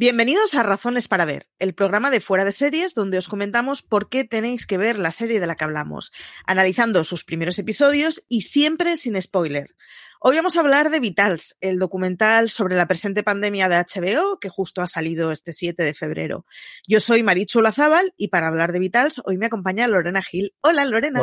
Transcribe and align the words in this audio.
Bienvenidos 0.00 0.54
a 0.54 0.62
Razones 0.62 1.08
para 1.08 1.26
Ver, 1.26 1.50
el 1.58 1.74
programa 1.74 2.10
de 2.10 2.22
Fuera 2.22 2.46
de 2.46 2.52
Series 2.52 2.94
donde 2.94 3.18
os 3.18 3.28
comentamos 3.28 3.82
por 3.82 4.08
qué 4.08 4.24
tenéis 4.24 4.66
que 4.66 4.78
ver 4.78 4.98
la 4.98 5.10
serie 5.10 5.40
de 5.40 5.46
la 5.46 5.56
que 5.56 5.64
hablamos, 5.64 6.10
analizando 6.46 7.04
sus 7.04 7.22
primeros 7.22 7.58
episodios 7.58 8.24
y 8.26 8.40
siempre 8.40 8.96
sin 8.96 9.20
spoiler. 9.20 9.74
Hoy 10.18 10.36
vamos 10.36 10.56
a 10.56 10.60
hablar 10.60 10.88
de 10.88 11.00
Vitals, 11.00 11.58
el 11.60 11.78
documental 11.78 12.48
sobre 12.48 12.76
la 12.76 12.88
presente 12.88 13.22
pandemia 13.22 13.68
de 13.68 13.76
HBO 13.76 14.40
que 14.40 14.48
justo 14.48 14.80
ha 14.80 14.86
salido 14.86 15.32
este 15.32 15.52
7 15.52 15.82
de 15.82 15.92
febrero. 15.92 16.46
Yo 16.88 17.00
soy 17.00 17.22
Marichu 17.22 17.60
Lazábal 17.60 18.14
y 18.16 18.28
para 18.28 18.48
hablar 18.48 18.72
de 18.72 18.78
Vitals 18.78 19.20
hoy 19.26 19.36
me 19.36 19.48
acompaña 19.48 19.86
Lorena 19.86 20.22
Gil. 20.22 20.54
Hola 20.62 20.86
Lorena. 20.86 21.20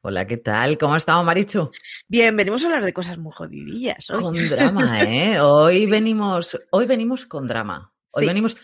Hola, 0.00 0.26
¿qué 0.26 0.38
tal? 0.38 0.78
¿Cómo 0.78 0.96
estamos, 0.96 1.26
Marichu? 1.26 1.70
Bien, 2.08 2.34
venimos 2.34 2.64
a 2.64 2.68
hablar 2.68 2.82
de 2.82 2.94
cosas 2.94 3.18
muy 3.18 3.32
jodidillas. 3.34 4.08
Hoy. 4.08 4.22
Con 4.22 4.48
drama, 4.48 5.02
¿eh? 5.02 5.38
Hoy 5.38 5.84
venimos, 5.84 6.58
hoy 6.70 6.86
venimos 6.86 7.26
con 7.26 7.46
drama. 7.46 7.92
Hoy 8.14 8.22
Sí. 8.22 8.26
venimos. 8.26 8.56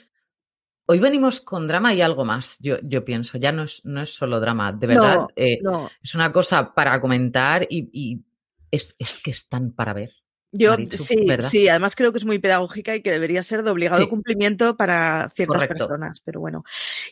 Hoy 0.87 0.99
venimos 0.99 1.41
con 1.41 1.69
drama 1.69 1.95
y 1.95 2.03
algo 2.03 2.25
más, 2.25 2.57
yo, 2.59 2.77
yo 2.83 3.05
pienso. 3.05 3.39
Ya 3.39 3.53
no 3.53 3.63
es, 3.65 3.81
no 3.85 4.03
es 4.03 4.11
solo 4.15 4.41
drama, 4.41 4.73
de 4.73 4.87
verdad. 4.89 5.15
No, 5.17 5.29
eh, 5.37 5.59
no. 5.63 5.91
Es 6.03 6.15
una 6.15 6.33
cosa 6.33 6.75
para 6.75 7.01
comentar 7.01 7.67
y, 7.71 7.89
y 7.93 8.21
es, 8.71 8.95
es 8.99 9.19
que 9.23 9.31
están 9.31 9.73
para 9.73 9.95
ver. 9.95 10.11
Yo 10.55 10.73
Marichu, 10.73 10.99
sí, 11.03 11.25
¿verdad? 11.27 11.49
sí, 11.49 11.67
además 11.67 11.97
creo 11.97 12.13
que 12.13 12.19
es 12.19 12.27
muy 12.27 12.39
pedagógica 12.39 12.95
y 12.95 13.01
que 13.01 13.11
debería 13.11 13.43
ser 13.43 13.63
de 13.63 13.71
obligado 13.71 14.03
Sí. 14.03 14.09
cumplimiento 14.09 14.77
para 14.77 15.31
ciertas 15.35 15.55
Correcto. 15.55 15.87
personas, 15.89 16.21
pero 16.21 16.41
bueno. 16.41 16.63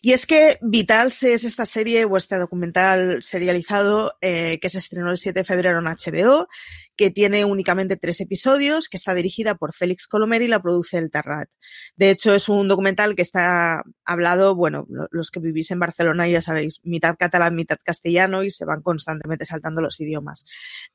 Y 0.02 0.12
es 0.12 0.26
que 0.26 0.58
Vitals 0.60 1.22
es 1.22 1.44
esta 1.44 1.64
serie 1.64 2.04
o 2.04 2.19
este 2.19 2.36
documental 2.36 3.22
serializado 3.22 4.19
eh, 4.20 4.58
que 4.60 4.69
se 4.69 4.76
estrenó 4.76 5.10
el 5.10 5.16
7 5.16 5.41
de 5.41 5.44
febrero 5.44 5.78
en 5.78 5.86
HBO, 5.86 6.48
que 7.00 7.10
tiene 7.10 7.46
únicamente 7.46 7.96
tres 7.96 8.20
episodios, 8.20 8.86
que 8.90 8.98
está 8.98 9.14
dirigida 9.14 9.54
por 9.54 9.72
Félix 9.72 10.06
Colomer 10.06 10.42
y 10.42 10.48
la 10.48 10.60
produce 10.60 10.98
El 10.98 11.10
Terrat. 11.10 11.48
De 11.96 12.10
hecho, 12.10 12.34
es 12.34 12.50
un 12.50 12.68
documental 12.68 13.14
que 13.16 13.22
está 13.22 13.82
hablado, 14.04 14.54
bueno, 14.54 14.84
lo- 14.90 15.08
los 15.10 15.30
que 15.30 15.40
vivís 15.40 15.70
en 15.70 15.78
Barcelona 15.78 16.28
ya 16.28 16.42
sabéis, 16.42 16.80
mitad 16.82 17.16
catalán, 17.18 17.54
mitad 17.54 17.78
castellano 17.82 18.42
y 18.42 18.50
se 18.50 18.66
van 18.66 18.82
constantemente 18.82 19.46
saltando 19.46 19.80
los 19.80 19.98
idiomas. 19.98 20.44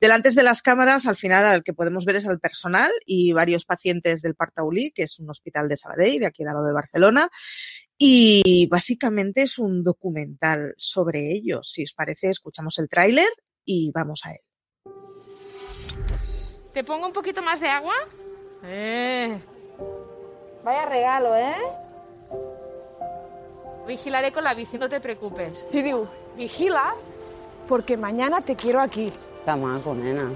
Delante 0.00 0.30
de 0.30 0.44
las 0.44 0.62
cámaras, 0.62 1.08
al 1.08 1.16
final, 1.16 1.44
al 1.44 1.64
que 1.64 1.74
podemos 1.74 2.04
ver 2.04 2.14
es 2.14 2.26
al 2.28 2.38
personal 2.38 2.92
y 3.04 3.32
varios 3.32 3.64
pacientes 3.64 4.22
del 4.22 4.36
Partaulí, 4.36 4.92
que 4.92 5.02
es 5.02 5.18
un 5.18 5.28
hospital 5.28 5.66
de 5.68 5.76
Sabadell, 5.76 6.20
de 6.20 6.26
aquí 6.26 6.44
al 6.44 6.54
lado 6.54 6.64
de 6.64 6.72
Barcelona. 6.72 7.28
Y 7.98 8.68
básicamente 8.70 9.42
es 9.42 9.58
un 9.58 9.82
documental 9.82 10.72
sobre 10.78 11.32
ellos. 11.32 11.68
Si 11.72 11.82
os 11.82 11.94
parece, 11.94 12.30
escuchamos 12.30 12.78
el 12.78 12.88
tráiler 12.88 13.26
y 13.64 13.90
vamos 13.92 14.20
a 14.24 14.30
él. 14.34 14.45
¿Te 16.76 16.84
pongo 16.84 17.06
un 17.06 17.12
poquito 17.14 17.40
más 17.40 17.58
de 17.58 17.70
agua? 17.70 17.94
Eh. 18.62 19.40
Vaya 20.62 20.84
regalo, 20.84 21.34
¿eh? 21.34 21.56
Vigilaré 23.88 24.30
con 24.30 24.44
la 24.44 24.52
bici, 24.52 24.76
no 24.76 24.86
te 24.86 25.00
preocupes. 25.00 25.64
Y 25.72 25.80
digo, 25.80 26.06
vigila, 26.36 26.94
porque 27.66 27.96
mañana 27.96 28.42
te 28.42 28.56
quiero 28.56 28.82
aquí. 28.82 29.10
Està 29.40 29.56
maco, 29.56 29.94
nena. 29.94 30.28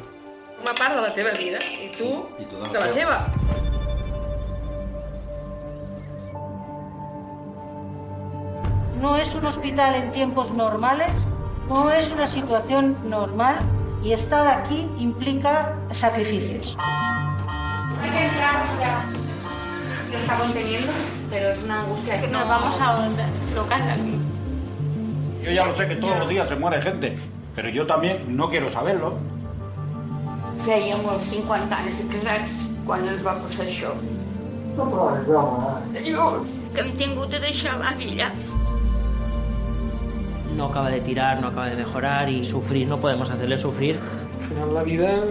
Una 0.63 0.73
part 0.73 0.97
de 0.97 1.03
la 1.03 1.13
teva 1.13 1.35
vida 1.37 1.61
i 1.61 1.93
tu, 1.99 2.09
I 2.41 2.49
tu 2.49 2.57
de 2.57 2.73
la 2.73 2.73
de 2.73 2.87
la 2.87 2.95
seva. 2.95 3.19
No 9.03 9.19
es 9.19 9.35
un 9.35 9.45
hospital 9.45 9.95
en 9.95 10.11
tiempos 10.13 10.51
normales, 10.53 11.13
no 11.69 11.91
es 11.91 12.11
una 12.13 12.27
situación 12.27 12.97
normal 13.11 13.59
y 14.03 14.15
estar 14.15 14.49
aquí 14.49 14.89
implica 14.97 15.77
sacrificios. 15.93 16.77
Hay 16.79 18.11
que 18.11 18.25
entrar 18.25 18.65
ya. 18.79 19.05
Lo 20.11 20.19
está 20.19 20.35
conteniendo, 20.37 20.93
pero 21.31 21.51
es 21.51 21.63
una 21.63 21.81
angustia 21.83 22.21
que 22.21 22.29
nos 22.29 22.49
vamos 22.49 22.81
a 22.81 23.09
locar 23.55 23.83
aquí. 23.83 24.19
Yo 25.43 25.51
ya 25.53 25.67
lo 25.67 25.77
sé 25.77 25.89
que 25.89 25.97
todos 25.97 26.19
los 26.19 26.29
días 26.29 26.49
se 26.49 26.57
muere 26.57 26.83
gente, 26.83 27.17
pero 27.55 27.69
yo 27.69 27.87
también 27.87 28.37
no 28.37 28.49
quiero 28.49 28.71
saberlo. 28.71 29.19
Fèiem 30.61 31.07
els 31.09 31.25
50 31.25 31.73
anys 31.73 32.03
de 32.03 32.05
casats 32.13 32.57
quan 32.85 33.07
ens 33.09 33.23
va 33.25 33.33
passar 33.41 33.65
això. 33.65 33.95
Dius 35.97 36.51
que 36.75 36.83
hem 36.83 36.91
tingut 37.01 37.33
de 37.33 37.41
deixar 37.41 37.79
la 37.81 37.95
villa. 37.97 38.29
no 40.61 40.67
acaba 40.67 40.91
de 40.91 41.01
tirar, 41.01 41.41
no 41.41 41.49
acaba 41.49 41.69
de 41.69 41.77
mejorar 41.77 42.29
y 42.29 42.45
sufrir, 42.45 42.87
no 42.87 43.01
podemos 43.01 43.31
hacerle 43.31 43.59
sufrir. 43.59 43.99
Al 43.99 44.49
final 44.49 44.75
la 44.75 44.83
vida, 44.83 45.25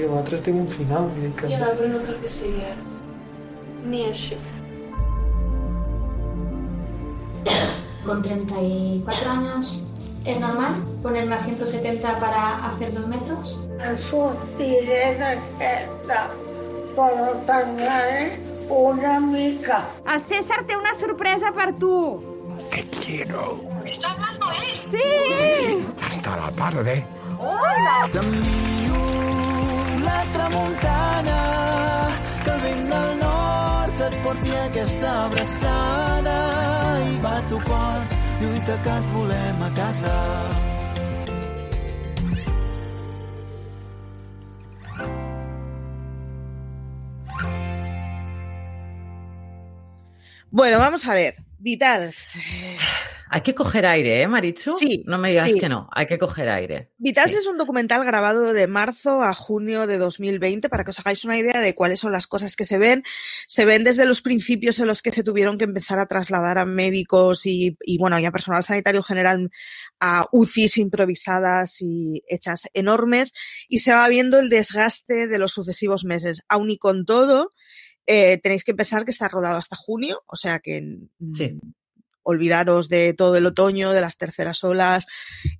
eh, 0.00 0.06
digo, 0.06 0.14
nosaltres 0.16 0.42
tenim 0.42 0.60
un 0.62 0.68
final. 0.68 1.08
vull 1.10 1.20
dir 1.22 1.32
que- 1.32 1.48
però 1.48 1.88
no 1.88 1.98
cal 2.06 2.16
que 2.22 2.28
sigui 2.28 2.62
ara. 2.64 2.76
Ni 3.84 4.04
així. 4.04 4.36
Con 8.04 8.22
34 8.22 9.30
años, 9.30 9.82
¿es 10.24 10.40
normal 10.40 10.84
ponerme 11.02 11.34
a 11.34 11.38
170 11.44 12.18
para 12.18 12.66
hacer 12.68 12.92
dos 12.94 13.06
metros? 13.06 13.58
Sortiré 13.98 15.16
d'aquesta, 15.18 16.28
però 16.96 17.34
tardaré 17.46 18.38
una 18.68 19.20
mica. 19.20 19.84
El 20.06 20.22
César 20.28 20.64
té 20.66 20.76
una 20.76 20.94
sorpresa 20.94 21.52
per 21.52 21.72
tu. 21.74 22.22
La 27.50 28.08
tramuntana, 30.34 31.38
que 32.44 32.50
el 32.54 32.60
vent 32.64 32.84
del 32.92 33.12
nord 33.20 34.02
et 34.08 34.16
porti 34.24 34.56
aquesta 34.64 35.12
abraçada 35.26 36.38
i 37.10 37.20
va 37.24 37.36
tu 37.52 37.60
pots, 37.68 38.18
lluita 38.42 38.80
que 38.84 38.98
et 38.98 39.14
volem 39.14 39.62
a 39.62 39.70
casa. 39.82 40.16
Bueno, 50.50 50.78
vamos 50.78 51.06
a 51.06 51.14
ver. 51.14 51.49
Vitals. 51.62 52.26
Hay 53.32 53.42
que 53.42 53.54
coger 53.54 53.86
aire, 53.86 54.22
¿eh, 54.22 54.26
Marichu? 54.26 54.74
Sí, 54.76 55.04
No 55.06 55.16
me 55.18 55.30
digas 55.30 55.52
sí. 55.52 55.60
que 55.60 55.68
no, 55.68 55.88
hay 55.92 56.06
que 56.06 56.18
coger 56.18 56.48
aire. 56.48 56.90
Vitals 56.98 57.30
Sí. 57.30 57.36
es 57.36 57.46
un 57.46 57.58
documental 57.58 58.04
grabado 58.04 58.52
de 58.52 58.66
marzo 58.66 59.22
a 59.22 59.34
junio 59.34 59.86
de 59.86 59.98
2020 59.98 60.68
para 60.68 60.82
que 60.82 60.90
os 60.90 60.98
hagáis 60.98 61.24
una 61.24 61.38
idea 61.38 61.60
de 61.60 61.74
cuáles 61.74 62.00
son 62.00 62.10
las 62.12 62.26
cosas 62.26 62.56
que 62.56 62.64
se 62.64 62.78
ven. 62.78 63.04
Se 63.46 63.64
ven 63.66 63.84
desde 63.84 64.04
los 64.06 64.20
principios 64.22 64.80
en 64.80 64.86
los 64.88 65.00
que 65.02 65.12
se 65.12 65.22
tuvieron 65.22 65.58
que 65.58 65.64
empezar 65.64 65.98
a 66.00 66.06
trasladar 66.06 66.58
a 66.58 66.64
médicos 66.64 67.46
y, 67.46 67.76
y, 67.82 67.98
bueno, 67.98 68.18
y 68.18 68.24
a 68.24 68.32
personal 68.32 68.64
sanitario 68.64 69.02
general 69.04 69.50
a 70.00 70.26
UCIs 70.32 70.78
improvisadas 70.78 71.82
y 71.82 72.24
hechas 72.26 72.68
enormes 72.74 73.32
y 73.68 73.78
se 73.78 73.92
va 73.92 74.08
viendo 74.08 74.38
el 74.40 74.48
desgaste 74.48 75.28
de 75.28 75.38
los 75.38 75.52
sucesivos 75.52 76.04
meses. 76.04 76.42
Aun 76.48 76.70
y 76.70 76.78
con 76.78 77.04
todo, 77.04 77.52
eh, 78.12 78.38
tenéis 78.42 78.64
que 78.64 78.74
pensar 78.74 79.04
que 79.04 79.12
está 79.12 79.28
rodado 79.28 79.56
hasta 79.56 79.76
junio, 79.76 80.22
o 80.26 80.34
sea 80.34 80.58
que 80.58 80.98
Sí. 81.32 81.58
olvidaros 82.22 82.88
de 82.88 83.14
todo 83.14 83.36
el 83.36 83.46
otoño, 83.46 83.92
de 83.92 84.00
las 84.00 84.16
terceras 84.16 84.64
olas, 84.64 85.06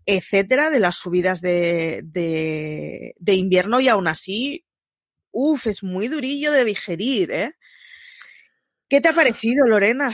etcétera, 0.05 0.69
de 0.71 0.81
las 0.81 0.97
subidas 0.97 1.41
de, 1.41 2.03
de, 2.05 3.15
de 3.19 3.35
invierno 3.35 3.79
y 3.81 3.89
aún 3.89 4.09
así, 4.09 4.65
uff, 5.33 5.67
es 5.69 5.83
muy 5.85 6.09
durillo 6.09 6.51
de 6.53 6.65
digerir, 6.65 7.31
¿eh? 7.31 7.53
¿Qué 8.89 9.01
te 9.01 9.09
ha 9.09 9.15
parecido, 9.15 9.65
Lorena? 9.67 10.13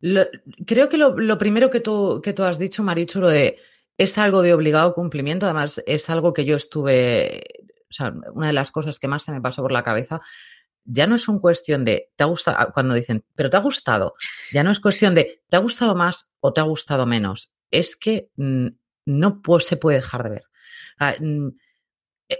Lo- 0.00 0.26
creo 0.66 0.88
que 0.88 0.98
lo, 0.98 1.16
lo 1.18 1.38
primero 1.38 1.70
que 1.70 1.80
tú, 1.80 2.20
que 2.22 2.32
tú 2.32 2.42
has 2.42 2.58
dicho, 2.58 2.82
Marichu, 2.82 3.20
lo 3.20 3.28
de 3.28 3.56
es 3.98 4.18
algo 4.18 4.42
de 4.42 4.52
obligado 4.52 4.94
cumplimiento, 4.94 5.46
además 5.46 5.82
es 5.86 6.10
algo 6.10 6.32
que 6.32 6.44
yo 6.44 6.56
estuve, 6.56 7.42
o 7.88 7.92
sea, 7.92 8.12
una 8.34 8.48
de 8.48 8.52
las 8.52 8.70
cosas 8.70 8.98
que 8.98 9.06
más 9.08 9.22
se 9.22 9.32
me 9.32 9.40
pasó 9.40 9.62
por 9.62 9.70
la 9.72 9.82
cabeza, 9.82 10.20
ya 10.84 11.06
no 11.06 11.16
es 11.16 11.28
un 11.28 11.38
cuestión 11.38 11.84
de, 11.84 12.10
te 12.16 12.24
ha 12.24 12.26
gustado, 12.26 12.72
cuando 12.72 12.94
dicen, 12.94 13.24
pero 13.34 13.50
te 13.50 13.56
ha 13.56 13.60
gustado, 13.60 14.14
ya 14.52 14.62
no 14.64 14.70
es 14.70 14.80
cuestión 14.80 15.14
de, 15.14 15.42
te 15.48 15.56
ha 15.56 15.60
gustado 15.60 15.94
más 15.94 16.30
o 16.40 16.52
te 16.52 16.60
ha 16.60 16.64
gustado 16.64 17.06
menos, 17.06 17.52
es 17.70 17.96
que 17.96 18.28
mm, 18.36 18.66
no 19.06 19.42
pu- 19.42 19.60
se 19.60 19.76
puede 19.76 19.98
dejar 19.98 20.22
de 20.24 20.30
ver. 20.30 20.44
Ah, 20.98 21.14
mm, 21.18 21.48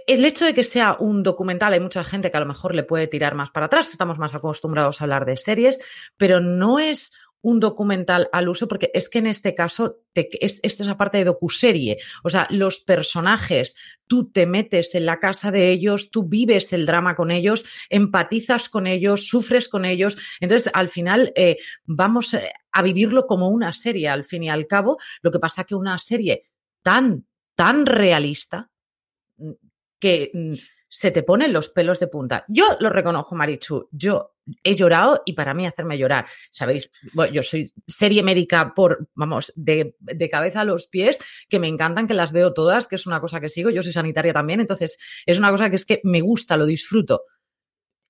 el 0.07 0.25
hecho 0.25 0.45
de 0.45 0.53
que 0.53 0.63
sea 0.63 0.97
un 0.99 1.21
documental, 1.21 1.73
hay 1.73 1.79
mucha 1.79 2.03
gente 2.03 2.31
que 2.31 2.37
a 2.37 2.39
lo 2.39 2.45
mejor 2.47 2.73
le 2.73 2.83
puede 2.83 3.07
tirar 3.07 3.35
más 3.35 3.51
para 3.51 3.67
atrás, 3.67 3.91
estamos 3.91 4.17
más 4.17 4.33
acostumbrados 4.33 4.99
a 4.99 5.03
hablar 5.03 5.25
de 5.25 5.37
series, 5.37 5.79
pero 6.17 6.39
no 6.39 6.79
es 6.79 7.11
un 7.43 7.59
documental 7.59 8.29
al 8.31 8.47
uso, 8.47 8.67
porque 8.69 8.89
es 8.93 9.09
que 9.09 9.19
en 9.19 9.27
este 9.27 9.53
caso 9.53 9.99
es, 10.15 10.61
es 10.63 10.79
esa 10.79 10.97
parte 10.97 11.17
de 11.17 11.25
docuserie. 11.25 11.99
O 12.23 12.29
sea, 12.29 12.47
los 12.49 12.79
personajes, 12.79 13.75
tú 14.07 14.31
te 14.31 14.45
metes 14.45 14.95
en 14.95 15.05
la 15.05 15.19
casa 15.19 15.51
de 15.51 15.69
ellos, 15.69 16.09
tú 16.09 16.23
vives 16.23 16.71
el 16.71 16.85
drama 16.85 17.15
con 17.15 17.31
ellos, 17.31 17.65
empatizas 17.89 18.69
con 18.69 18.87
ellos, 18.87 19.27
sufres 19.27 19.67
con 19.67 19.83
ellos. 19.83 20.17
Entonces, 20.39 20.71
al 20.73 20.87
final, 20.87 21.33
eh, 21.35 21.57
vamos 21.83 22.33
eh, 22.33 22.53
a 22.71 22.81
vivirlo 22.81 23.27
como 23.27 23.49
una 23.49 23.73
serie, 23.73 24.07
al 24.07 24.23
fin 24.23 24.43
y 24.43 24.49
al 24.49 24.65
cabo. 24.65 24.97
Lo 25.21 25.29
que 25.29 25.39
pasa 25.39 25.65
que 25.65 25.75
una 25.75 25.99
serie 25.99 26.45
tan, 26.81 27.27
tan 27.55 27.85
realista 27.85 28.71
mm, 29.35 29.51
que 29.99 30.31
mm, 30.33 30.53
se 30.93 31.09
te 31.09 31.23
ponen 31.23 31.51
los 31.51 31.69
pelos 31.69 31.99
de 31.99 32.05
punta. 32.07 32.45
Yo 32.47 32.77
lo 32.79 32.91
reconozco, 32.91 33.33
Marichu, 33.33 33.89
yo 33.91 34.35
he 34.61 34.75
llorado 34.75 35.23
y 35.25 35.33
para 35.33 35.55
mí 35.55 35.65
hacerme 35.65 35.97
llorar, 35.97 36.27
¿sabéis? 36.51 36.91
Bueno, 37.13 37.33
yo 37.33 37.41
soy 37.41 37.73
serie 37.87 38.21
médica 38.21 38.75
por, 38.75 39.09
vamos, 39.15 39.51
de, 39.55 39.95
de, 39.99 40.29
cabeza 40.29 40.61
a 40.61 40.65
los 40.65 40.85
pies, 40.85 41.17
que 41.49 41.57
me 41.57 41.67
encantan, 41.67 42.05
que 42.05 42.13
las 42.13 42.31
veo 42.31 42.53
todas, 42.53 42.85
que 42.85 42.97
es 42.97 43.07
una 43.07 43.19
cosa 43.19 43.41
que 43.41 43.49
sigo, 43.49 43.71
yo 43.71 43.81
soy 43.81 43.91
sanitaria 43.91 44.33
también, 44.33 44.59
entonces 44.59 44.99
es 45.25 45.39
una 45.39 45.49
cosa 45.49 45.71
que 45.71 45.77
es 45.77 45.85
que 45.85 45.99
me 46.03 46.21
gusta, 46.21 46.57
lo 46.57 46.67
disfruto. 46.67 47.23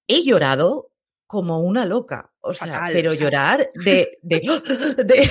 He 0.05 0.21
llorado 0.25 0.91
como 1.25 1.61
una 1.61 1.85
loca, 1.85 2.33
o 2.41 2.53
sea, 2.53 2.67
Fatal, 2.67 2.91
pero 2.91 3.11
o 3.11 3.15
sea. 3.15 3.23
llorar 3.23 3.71
de... 3.75 4.19
de, 4.21 4.39
de 5.05 5.29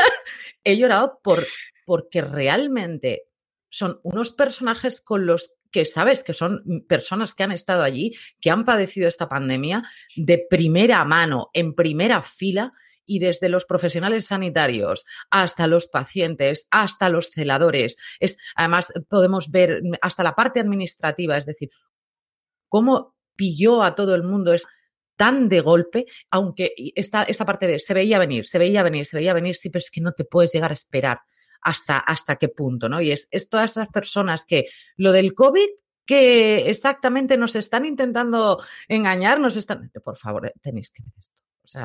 he 0.64 0.76
llorado 0.76 1.20
por, 1.22 1.42
porque 1.86 2.20
realmente 2.20 3.28
son 3.70 3.98
unos 4.02 4.30
personajes 4.30 5.00
con 5.00 5.24
los 5.24 5.54
que 5.72 5.84
sabes 5.84 6.22
que 6.22 6.34
son 6.34 6.84
personas 6.88 7.34
que 7.34 7.42
han 7.42 7.52
estado 7.52 7.82
allí, 7.82 8.12
que 8.40 8.50
han 8.50 8.64
padecido 8.64 9.08
esta 9.08 9.28
pandemia 9.28 9.82
de 10.14 10.46
primera 10.48 11.04
mano, 11.04 11.50
en 11.54 11.74
primera 11.74 12.22
fila, 12.22 12.72
y 13.04 13.18
desde 13.18 13.48
los 13.48 13.64
profesionales 13.64 14.26
sanitarios 14.26 15.04
hasta 15.30 15.66
los 15.66 15.86
pacientes, 15.86 16.68
hasta 16.70 17.08
los 17.08 17.30
celadores. 17.30 17.96
Es, 18.20 18.38
además, 18.54 18.92
podemos 19.08 19.50
ver 19.50 19.82
hasta 20.00 20.22
la 20.22 20.34
parte 20.34 20.60
administrativa, 20.60 21.36
es 21.36 21.44
decir, 21.44 21.70
cómo 22.68 23.16
pilló 23.34 23.82
a 23.82 23.94
todo 23.94 24.14
el 24.14 24.22
mundo 24.22 24.52
es 24.54 24.66
tan 25.16 25.48
de 25.48 25.60
golpe, 25.60 26.06
aunque 26.30 26.72
esta, 26.94 27.22
esta 27.24 27.44
parte 27.44 27.66
de 27.66 27.78
se 27.78 27.94
veía 27.94 28.18
venir, 28.18 28.46
se 28.46 28.58
veía 28.58 28.82
venir, 28.82 29.04
se 29.04 29.16
veía 29.16 29.34
venir, 29.34 29.56
sí, 29.56 29.68
pero 29.68 29.80
es 29.80 29.90
que 29.90 30.00
no 30.00 30.12
te 30.12 30.24
puedes 30.24 30.52
llegar 30.52 30.70
a 30.70 30.74
esperar 30.74 31.20
hasta, 31.62 31.98
hasta 31.98 32.36
qué 32.36 32.48
punto, 32.48 32.88
¿no? 32.88 33.00
Y 33.00 33.12
es, 33.12 33.28
es 33.30 33.48
todas 33.48 33.72
esas 33.72 33.88
personas 33.88 34.44
que 34.44 34.66
lo 34.96 35.12
del 35.12 35.34
COVID 35.34 35.68
que 36.04 36.68
exactamente 36.68 37.36
nos 37.36 37.54
están 37.54 37.84
intentando 37.84 38.62
engañar, 38.88 39.40
nos 39.40 39.56
están... 39.56 39.90
Por 40.04 40.16
favor, 40.16 40.52
tenéis 40.60 40.90
que 40.90 41.02
ver 41.02 41.12
esto. 41.18 41.42
O 41.64 41.68
sea, 41.68 41.84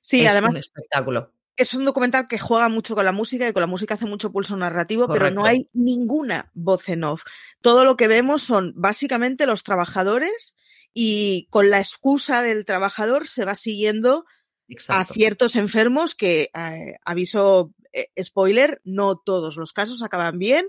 sí, 0.00 0.22
es 0.22 0.28
además, 0.28 0.54
un 0.54 0.60
espectáculo. 0.60 1.32
Es 1.56 1.74
un 1.74 1.84
documental 1.84 2.26
que 2.26 2.38
juega 2.38 2.68
mucho 2.68 2.94
con 2.94 3.04
la 3.04 3.12
música 3.12 3.46
y 3.46 3.52
con 3.52 3.60
la 3.60 3.66
música 3.66 3.94
hace 3.94 4.06
mucho 4.06 4.32
pulso 4.32 4.56
narrativo, 4.56 5.06
Correcto. 5.06 5.24
pero 5.24 5.34
no 5.34 5.44
hay 5.46 5.68
ninguna 5.72 6.50
voz 6.54 6.88
en 6.88 7.04
off. 7.04 7.22
Todo 7.60 7.84
lo 7.84 7.96
que 7.96 8.08
vemos 8.08 8.42
son 8.42 8.72
básicamente 8.74 9.46
los 9.46 9.62
trabajadores 9.62 10.56
y 10.92 11.46
con 11.50 11.70
la 11.70 11.78
excusa 11.78 12.42
del 12.42 12.64
trabajador 12.64 13.28
se 13.28 13.44
va 13.44 13.54
siguiendo 13.54 14.24
Exacto. 14.68 15.12
a 15.12 15.14
ciertos 15.14 15.56
enfermos 15.56 16.14
que, 16.14 16.50
eh, 16.54 16.96
aviso 17.04 17.72
eh, 17.92 18.08
spoiler, 18.22 18.80
no 18.84 19.16
todos 19.16 19.56
los 19.56 19.72
casos 19.72 20.02
acaban 20.02 20.38
bien 20.38 20.66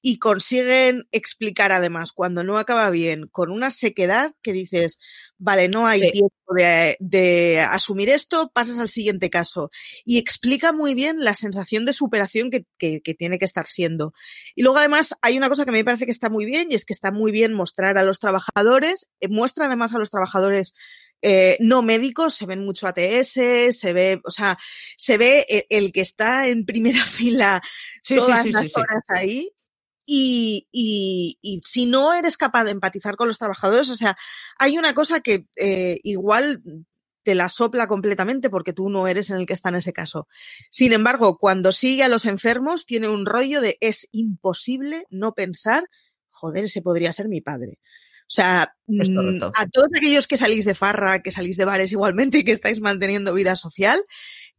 y 0.00 0.18
consiguen 0.18 1.06
explicar 1.12 1.72
además 1.72 2.12
cuando 2.12 2.44
no 2.44 2.58
acaba 2.58 2.90
bien 2.90 3.28
con 3.28 3.50
una 3.50 3.70
sequedad 3.70 4.34
que 4.42 4.52
dices, 4.52 4.98
vale, 5.38 5.68
no 5.68 5.86
hay 5.86 6.00
sí. 6.00 6.10
tiempo 6.10 6.34
de, 6.56 6.96
de, 7.00 7.60
asumir 7.60 8.08
esto, 8.08 8.50
pasas 8.52 8.78
al 8.78 8.88
siguiente 8.88 9.30
caso. 9.30 9.70
Y 10.04 10.18
explica 10.18 10.72
muy 10.72 10.94
bien 10.94 11.20
la 11.20 11.34
sensación 11.34 11.84
de 11.84 11.92
superación 11.92 12.50
que, 12.50 12.64
que, 12.78 13.00
que, 13.00 13.14
tiene 13.14 13.38
que 13.38 13.44
estar 13.44 13.66
siendo. 13.66 14.12
Y 14.54 14.62
luego 14.62 14.78
además 14.78 15.14
hay 15.22 15.36
una 15.36 15.48
cosa 15.48 15.64
que 15.64 15.72
me 15.72 15.84
parece 15.84 16.06
que 16.06 16.10
está 16.10 16.30
muy 16.30 16.46
bien 16.46 16.68
y 16.70 16.74
es 16.74 16.84
que 16.84 16.92
está 16.92 17.12
muy 17.12 17.32
bien 17.32 17.52
mostrar 17.52 17.98
a 17.98 18.04
los 18.04 18.18
trabajadores, 18.18 19.10
eh, 19.20 19.28
muestra 19.28 19.66
además 19.66 19.94
a 19.94 19.98
los 19.98 20.10
trabajadores 20.10 20.74
eh, 21.22 21.56
no 21.60 21.82
médicos, 21.82 22.34
se 22.34 22.46
ven 22.46 22.64
mucho 22.64 22.86
ATS, 22.86 23.32
se 23.32 23.92
ve, 23.92 24.20
o 24.24 24.30
sea, 24.30 24.58
se 24.96 25.16
ve 25.16 25.46
el, 25.48 25.64
el 25.70 25.92
que 25.92 26.00
está 26.00 26.48
en 26.48 26.66
primera 26.66 27.04
fila 27.04 27.62
sí, 28.02 28.16
todas 28.16 28.42
sí, 28.42 28.48
sí, 28.48 28.52
las 28.52 28.76
horas 28.76 29.04
ahí. 29.08 29.50
Y, 30.04 30.66
y, 30.72 31.38
y, 31.40 31.60
si 31.62 31.86
no 31.86 32.12
eres 32.12 32.36
capaz 32.36 32.64
de 32.64 32.72
empatizar 32.72 33.14
con 33.14 33.28
los 33.28 33.38
trabajadores, 33.38 33.88
o 33.88 33.96
sea, 33.96 34.16
hay 34.58 34.76
una 34.76 34.94
cosa 34.94 35.20
que 35.20 35.46
eh, 35.54 36.00
igual 36.02 36.60
te 37.22 37.34
la 37.36 37.48
sopla 37.48 37.86
completamente 37.86 38.50
porque 38.50 38.72
tú 38.72 38.90
no 38.90 39.06
eres 39.06 39.30
en 39.30 39.36
el 39.36 39.46
que 39.46 39.52
está 39.52 39.68
en 39.68 39.76
ese 39.76 39.92
caso. 39.92 40.26
Sin 40.70 40.92
embargo, 40.92 41.38
cuando 41.38 41.70
sigue 41.70 42.02
a 42.02 42.08
los 42.08 42.24
enfermos, 42.24 42.84
tiene 42.84 43.08
un 43.08 43.26
rollo 43.26 43.60
de 43.60 43.78
es 43.80 44.08
imposible 44.10 45.06
no 45.08 45.34
pensar, 45.34 45.88
joder, 46.30 46.64
ese 46.64 46.82
podría 46.82 47.12
ser 47.12 47.28
mi 47.28 47.40
padre. 47.40 47.78
O 48.32 48.34
sea, 48.34 48.74
mm, 48.86 49.42
a 49.54 49.66
todos 49.66 49.88
aquellos 49.94 50.26
que 50.26 50.38
salís 50.38 50.64
de 50.64 50.74
farra, 50.74 51.18
que 51.18 51.30
salís 51.30 51.58
de 51.58 51.66
bares 51.66 51.92
igualmente 51.92 52.38
y 52.38 52.44
que 52.44 52.52
estáis 52.52 52.80
manteniendo 52.80 53.34
vida 53.34 53.56
social, 53.56 54.02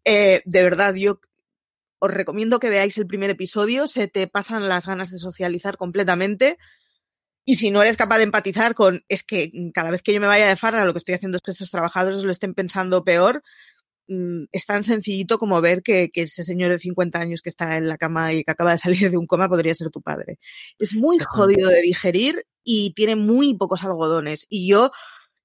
eh, 0.05 0.43
de 0.45 0.63
verdad, 0.63 0.93
yo 0.93 1.19
os 1.97 2.11
recomiendo 2.11 2.59
que 2.59 2.69
veáis 2.69 2.99
el 2.99 3.07
primer 3.07 3.31
episodio, 3.31 3.87
se 3.87 4.07
te 4.07 4.27
pasan 4.27 4.69
las 4.69 4.85
ganas 4.85 5.09
de 5.09 5.17
socializar 5.17 5.75
completamente. 5.77 6.59
Y 7.45 7.55
si 7.55 7.71
no 7.71 7.81
eres 7.81 7.97
capaz 7.97 8.19
de 8.19 8.25
empatizar 8.25 8.75
con, 8.75 9.03
es 9.09 9.23
que 9.23 9.51
cada 9.73 9.89
vez 9.89 10.03
que 10.03 10.13
yo 10.13 10.21
me 10.21 10.27
vaya 10.27 10.47
de 10.47 10.55
farra, 10.55 10.85
lo 10.85 10.93
que 10.93 10.99
estoy 10.99 11.15
haciendo 11.15 11.37
es 11.37 11.41
que 11.41 11.49
estos 11.49 11.71
trabajadores 11.71 12.23
lo 12.23 12.31
estén 12.31 12.53
pensando 12.53 13.03
peor, 13.03 13.41
mm, 14.07 14.43
es 14.51 14.67
tan 14.67 14.83
sencillito 14.83 15.39
como 15.39 15.61
ver 15.61 15.81
que, 15.81 16.11
que, 16.11 16.21
ese 16.23 16.43
señor 16.43 16.69
de 16.69 16.77
50 16.77 17.19
años 17.19 17.41
que 17.41 17.49
está 17.49 17.77
en 17.77 17.87
la 17.87 17.97
cama 17.97 18.33
y 18.33 18.43
que 18.43 18.51
acaba 18.51 18.73
de 18.73 18.77
salir 18.77 19.09
de 19.09 19.17
un 19.17 19.25
coma 19.25 19.49
podría 19.49 19.73
ser 19.73 19.89
tu 19.89 20.03
padre. 20.03 20.37
Es 20.77 20.93
muy 20.93 21.17
jodido 21.17 21.69
de 21.69 21.81
digerir 21.81 22.45
y 22.63 22.94
tiene 22.94 23.15
muy 23.15 23.54
pocos 23.56 23.83
algodones. 23.83 24.45
Y 24.50 24.68
yo 24.68 24.92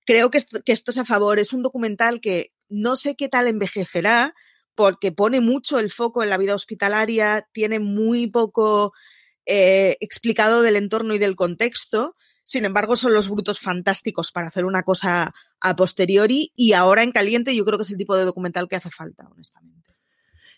creo 0.05 0.31
que 0.31 0.38
esto, 0.38 0.91
es 0.91 0.99
a 0.99 1.05
favor. 1.05 1.38
Es 1.38 1.53
un 1.53 1.62
documental 1.62 2.20
que 2.20 2.49
no 2.69 2.97
sé 2.97 3.15
qué 3.15 3.29
tal 3.29 3.47
envejecerá, 3.47 4.35
porque 4.75 5.12
pone 5.12 5.41
mucho 5.41 5.79
el 5.79 5.91
foco 5.91 6.23
en 6.23 6.31
la 6.31 6.38
vida 6.38 6.55
hospitalaria, 6.55 7.49
tiene 7.53 7.81
muy 7.81 8.29
poco 8.29 8.93
eh, 9.44 9.97
explicado 10.00 10.62
del 10.62 10.76
entorno 10.76 11.15
y 11.15 11.19
del 11.19 11.37
contexto. 11.37 12.15
Sin 12.44 12.65
embargo, 12.65 12.97
son 12.97 13.12
los 13.12 13.29
brutos 13.29 13.61
fantásticos 13.61 14.32
para 14.32 14.49
hacer 14.49 14.64
una 14.64 14.82
cosa 14.82 15.35
a 15.61 15.76
posteriori 15.76 16.53
y 16.56 16.73
ahora 16.73 17.03
en 17.03 17.12
caliente 17.12 17.55
yo 17.55 17.67
creo 17.67 17.76
que 17.76 17.82
es 17.82 17.91
el 17.91 17.99
tipo 17.99 18.17
de 18.17 18.25
documental 18.25 18.69
que 18.69 18.76
hace 18.76 18.91
falta, 18.91 19.29
honestamente. 19.31 19.94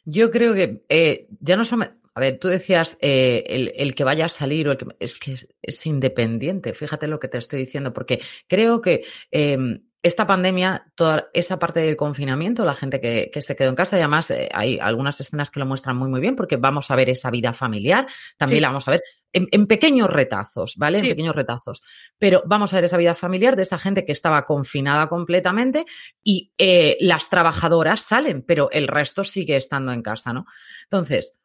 Yo 0.05 0.31
creo 0.31 0.55
que 0.55 0.85
eh, 0.89 1.27
ya 1.41 1.57
no 1.57 1.65
son, 1.65 2.00
a 2.15 2.21
ver, 2.21 2.39
tú 2.39 2.49
decías 2.49 2.99
eh, 3.01 3.45
el, 3.47 3.73
el, 3.77 3.95
que 3.95 4.05
vaya 4.05 4.27
a 4.27 4.29
salir 4.29 4.69
o 4.69 4.73
el 4.73 4.79
que 4.79 4.87
es 4.99 5.19
que 5.19 5.33
es, 5.35 5.49
es, 5.63 5.87
independiente. 5.87 6.75
Fíjate 6.75 7.07
lo 7.07 7.21
que 7.21 7.29
te 7.29 7.39
estoy 7.39 7.61
diciendo, 7.61 7.93
porque 7.93 8.21
creo 8.49 8.81
que 8.81 9.05
eh, 9.31 9.81
esta 10.03 10.27
pandemia, 10.27 10.87
toda 10.95 11.29
esa 11.35 11.59
parte 11.59 11.81
del 11.81 11.97
confinamiento, 11.97 12.65
la 12.65 12.75
gente 12.75 13.01
que, 13.01 13.31
que 13.31 13.43
se 13.43 13.55
quedó 13.55 13.69
en 13.69 13.75
casa, 13.75 13.97
y 13.97 14.01
además 14.01 14.31
eh, 14.31 14.49
hay 14.53 14.79
algunas 14.79 15.21
escenas 15.21 15.51
que 15.51 15.61
lo 15.61 15.67
muestran 15.67 15.97
muy, 15.97 16.09
muy 16.09 16.21
bien, 16.21 16.37
porque 16.37 16.57
vamos 16.57 16.91
a 16.91 16.97
ver 16.97 17.11
esa 17.11 17.31
vida 17.31 17.53
familiar, 17.53 18.07
también 18.39 18.59
sí. 18.59 18.61
la 18.63 18.69
vamos 18.69 18.89
a 18.89 18.93
ver 18.93 19.03
en, 19.33 19.49
en, 19.51 19.67
pequeños 19.67 20.09
retazos, 20.09 20.77
¿vale? 20.77 21.01
Sí. 21.01 21.07
En 21.07 21.13
pequeños 21.13 21.37
retazos. 21.37 21.83
Pero 22.19 22.43
vamos 22.47 22.73
a 22.73 22.77
ver 22.77 22.85
esa 22.85 22.97
vida 22.97 23.15
familiar 23.15 23.57
de 23.57 23.63
esa 23.63 23.79
gente 23.79 24.07
que 24.07 24.13
estaba 24.13 24.47
confinada 24.47 25.07
completamente 25.09 25.85
y 26.25 26.53
eh, 26.57 26.97
las 27.01 27.29
trabajadoras 27.29 28.01
salen, 28.01 28.43
pero 28.43 28.71
el 28.71 28.89
resto 28.89 29.23
sigue 29.23 29.57
estando 29.57 29.93
en 29.93 30.03
casa, 30.03 30.33
¿no? 30.33 30.47
Entonces, 30.85 31.40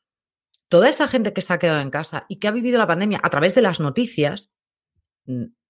toda 0.69 0.89
esa 0.89 1.07
gente 1.07 1.33
que 1.33 1.41
se 1.41 1.53
ha 1.53 1.59
quedado 1.59 1.79
en 1.79 1.89
casa 1.89 2.25
y 2.29 2.39
que 2.39 2.47
ha 2.47 2.51
vivido 2.51 2.77
la 2.77 2.87
pandemia 2.87 3.19
a 3.21 3.29
través 3.29 3.55
de 3.55 3.61
las 3.61 3.79
noticias, 3.79 4.51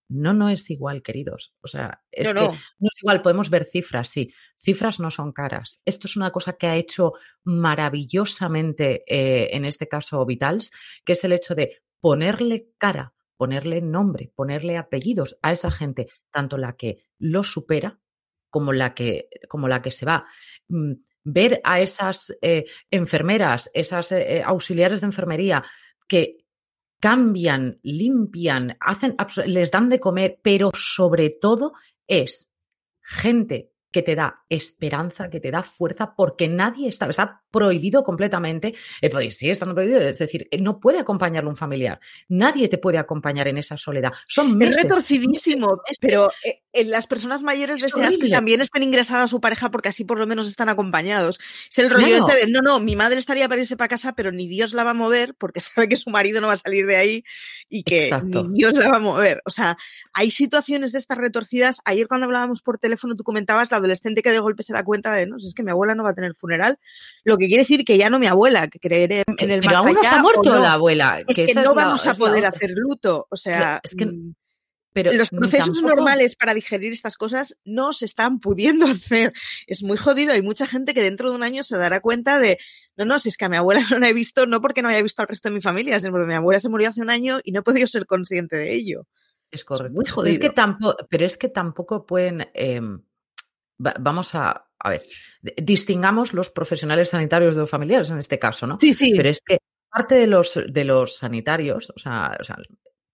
no, 0.07 0.33
no 0.33 0.49
es 0.49 0.69
igual, 0.69 1.01
queridos. 1.01 1.53
O 1.61 1.67
sea, 1.67 2.03
es 2.11 2.33
no, 2.33 2.41
que 2.41 2.47
no. 2.47 2.53
no 2.53 2.89
es 2.93 3.01
igual, 3.01 3.21
podemos 3.21 3.49
ver 3.49 3.65
cifras, 3.65 4.09
sí. 4.09 4.33
Cifras 4.57 4.99
no 4.99 5.09
son 5.11 5.31
caras. 5.31 5.81
Esto 5.85 6.07
es 6.07 6.15
una 6.15 6.31
cosa 6.31 6.53
que 6.53 6.67
ha 6.67 6.75
hecho 6.75 7.13
maravillosamente, 7.43 9.03
eh, 9.07 9.55
en 9.55 9.65
este 9.65 9.87
caso, 9.87 10.25
Vitals, 10.25 10.71
que 11.03 11.13
es 11.13 11.23
el 11.23 11.33
hecho 11.33 11.55
de 11.55 11.81
ponerle 11.99 12.69
cara, 12.77 13.13
ponerle 13.37 13.81
nombre, 13.81 14.31
ponerle 14.35 14.77
apellidos 14.77 15.37
a 15.41 15.51
esa 15.51 15.71
gente, 15.71 16.07
tanto 16.31 16.57
la 16.57 16.75
que 16.75 17.03
lo 17.17 17.43
supera 17.43 17.99
como 18.49 18.73
la 18.73 18.93
que, 18.93 19.29
como 19.49 19.67
la 19.67 19.81
que 19.81 19.91
se 19.91 20.05
va. 20.05 20.27
Ver 21.25 21.59
a 21.63 21.81
esas 21.81 22.33
eh, 22.41 22.65
enfermeras, 22.89 23.69
esas 23.73 24.11
eh, 24.13 24.41
auxiliares 24.45 25.01
de 25.01 25.07
enfermería 25.07 25.63
que 26.07 26.45
cambian, 27.01 27.79
limpian, 27.83 28.77
hacen, 28.79 29.17
les 29.45 29.71
dan 29.71 29.89
de 29.89 29.99
comer, 29.99 30.39
pero 30.41 30.71
sobre 30.73 31.29
todo 31.29 31.73
es 32.07 32.51
gente 33.01 33.74
que 33.95 34.01
te 34.01 34.13
da 34.13 34.43
esperanza, 34.49 35.29
que 35.29 35.39
te 35.39 35.51
da 35.51 35.63
fuerza, 35.63 36.15
porque 36.17 36.49
nadie 36.49 36.89
está, 36.89 37.07
está 37.07 37.43
prohibido 37.49 38.03
completamente, 38.03 38.75
eh, 38.99 39.09
pues, 39.09 39.37
sí, 39.37 39.49
está 39.49 39.73
prohibido, 39.73 40.01
es 40.01 40.17
decir, 40.17 40.49
eh, 40.51 40.59
no 40.59 40.81
puede 40.81 40.99
acompañarlo 40.99 41.49
un 41.49 41.55
familiar, 41.55 42.01
nadie 42.27 42.67
te 42.67 42.77
puede 42.77 42.97
acompañar 42.97 43.47
en 43.47 43.57
esa 43.57 43.77
soledad. 43.77 44.11
Son 44.27 44.57
meses, 44.57 44.79
es 44.79 44.83
retorcidísimo, 44.83 45.81
pero 46.01 46.29
eh, 46.43 46.63
en 46.73 46.91
las 46.91 47.07
personas 47.07 47.41
mayores 47.41 47.79
desean 47.79 48.17
que 48.17 48.29
también 48.29 48.59
estén 48.59 48.83
ingresadas 48.83 49.23
a 49.23 49.27
su 49.29 49.39
pareja 49.39 49.71
porque 49.71 49.87
así 49.87 50.03
por 50.03 50.19
lo 50.19 50.27
menos 50.27 50.49
están 50.49 50.67
acompañados. 50.67 51.39
Es 51.69 51.79
el 51.79 51.89
rollo 51.89 52.17
este 52.17 52.35
de, 52.35 52.51
no, 52.51 52.59
no, 52.59 52.81
mi 52.81 52.97
madre 52.97 53.17
estaría 53.17 53.47
para 53.47 53.61
irse 53.61 53.77
para 53.77 53.87
casa, 53.87 54.13
pero 54.13 54.33
ni 54.33 54.49
Dios 54.49 54.73
la 54.73 54.83
va 54.83 54.91
a 54.91 54.93
mover 54.93 55.35
porque 55.35 55.59
sabe 55.61 55.87
que 55.87 55.95
su 55.95 56.09
marido 56.09 56.41
no 56.41 56.47
va 56.47 56.53
a 56.53 56.57
salir 56.57 56.85
de 56.85 56.97
ahí 56.97 57.23
y 57.69 57.83
que 57.83 58.11
ni 58.25 58.59
Dios 58.59 58.73
la 58.73 58.89
va 58.89 58.97
a 58.97 58.99
mover. 58.99 59.41
O 59.45 59.51
sea, 59.51 59.77
hay 60.11 60.31
situaciones 60.31 60.91
de 60.91 60.99
estas 60.99 61.17
retorcidas. 61.17 61.79
Ayer 61.85 62.09
cuando 62.09 62.25
hablábamos 62.25 62.61
por 62.61 62.77
teléfono 62.77 63.15
tú 63.15 63.23
comentabas 63.23 63.71
la 63.71 63.79
adolescente 63.85 64.21
que 64.21 64.31
de 64.31 64.39
golpe 64.39 64.63
se 64.63 64.73
da 64.73 64.83
cuenta 64.83 65.13
de, 65.13 65.27
no, 65.27 65.37
es 65.37 65.53
que 65.55 65.63
mi 65.63 65.71
abuela 65.71 65.95
no 65.95 66.03
va 66.03 66.11
a 66.11 66.15
tener 66.15 66.35
funeral, 66.35 66.77
lo 67.23 67.37
que 67.37 67.47
quiere 67.47 67.61
decir 67.61 67.85
que 67.85 67.97
ya 67.97 68.09
no 68.09 68.19
mi 68.19 68.27
abuela, 68.27 68.67
que 68.67 68.79
creeré 68.79 69.23
en 69.37 69.51
el 69.51 69.61
pero 69.61 69.83
más 69.83 69.85
aún 69.85 69.97
ha 70.05 70.21
muerto 70.21 70.55
la 70.55 70.73
abuela. 70.73 71.23
Es 71.27 71.35
que, 71.35 71.53
no 71.55 71.73
vamos 71.73 72.05
a 72.07 72.15
poder 72.15 72.45
hacer 72.45 72.71
luto. 72.75 73.27
O 73.29 73.35
sea, 73.35 73.79
es 73.83 73.95
que 73.95 74.05
mm, 74.05 74.33
pero 74.95 75.11
los 75.11 75.29
procesos 75.29 75.81
normales 75.81 76.37
para 76.37 76.53
digerir 76.53 76.93
estas 76.93 77.17
cosas 77.17 77.57
no 77.65 77.91
se 77.91 78.05
están 78.05 78.39
pudiendo 78.39 78.85
hacer. 78.85 79.33
Es 79.67 79.83
muy 79.83 79.97
jodido. 79.97 80.31
Hay 80.31 80.41
mucha 80.41 80.65
gente 80.65 80.93
que 80.93 81.03
dentro 81.03 81.29
de 81.29 81.35
un 81.35 81.43
año 81.43 81.63
se 81.63 81.77
dará 81.77 81.99
cuenta 81.99 82.39
de, 82.39 82.57
no, 82.95 83.03
no, 83.03 83.19
si 83.19 83.27
es 83.27 83.35
que 83.35 83.43
a 83.43 83.49
mi 83.49 83.57
abuela 83.57 83.81
no 83.91 83.99
la 83.99 84.07
he 84.07 84.13
visto, 84.13 84.45
no 84.45 84.61
porque 84.61 84.81
no 84.81 84.87
haya 84.87 85.03
visto 85.03 85.21
al 85.21 85.27
resto 85.27 85.49
de 85.49 85.55
mi 85.55 85.59
familia, 85.59 85.99
sino 85.99 86.13
porque 86.13 86.27
mi 86.27 86.33
abuela 86.33 86.61
se 86.61 86.69
murió 86.69 86.87
hace 86.87 87.01
un 87.01 87.09
año 87.09 87.39
y 87.43 87.51
no 87.51 87.59
he 87.59 87.63
podido 87.63 87.87
ser 87.87 88.05
consciente 88.05 88.55
de 88.55 88.73
ello. 88.73 89.05
Es 89.51 89.65
correcto. 89.65 89.93
muy 89.93 90.05
jodido. 90.05 90.33
Es 90.33 90.39
que 90.39 90.49
tampoco, 90.49 90.95
pero 91.09 91.25
es 91.25 91.35
que 91.35 91.49
tampoco 91.49 92.05
pueden. 92.05 92.47
Vamos 93.77 94.35
a, 94.35 94.67
a 94.79 94.89
ver, 94.89 95.03
distingamos 95.41 96.33
los 96.33 96.49
profesionales 96.49 97.09
sanitarios 97.09 97.55
de 97.55 97.61
los 97.61 97.69
familiares 97.69 98.11
en 98.11 98.19
este 98.19 98.39
caso, 98.39 98.67
¿no? 98.67 98.77
Sí, 98.79 98.93
sí. 98.93 99.13
Pero 99.15 99.29
es 99.29 99.41
que 99.41 99.57
parte 99.89 100.15
de 100.15 100.27
los, 100.27 100.59
de 100.67 100.83
los 100.85 101.17
sanitarios, 101.17 101.91
o 101.95 101.99
sea, 101.99 102.37
o 102.39 102.43
sea 102.43 102.57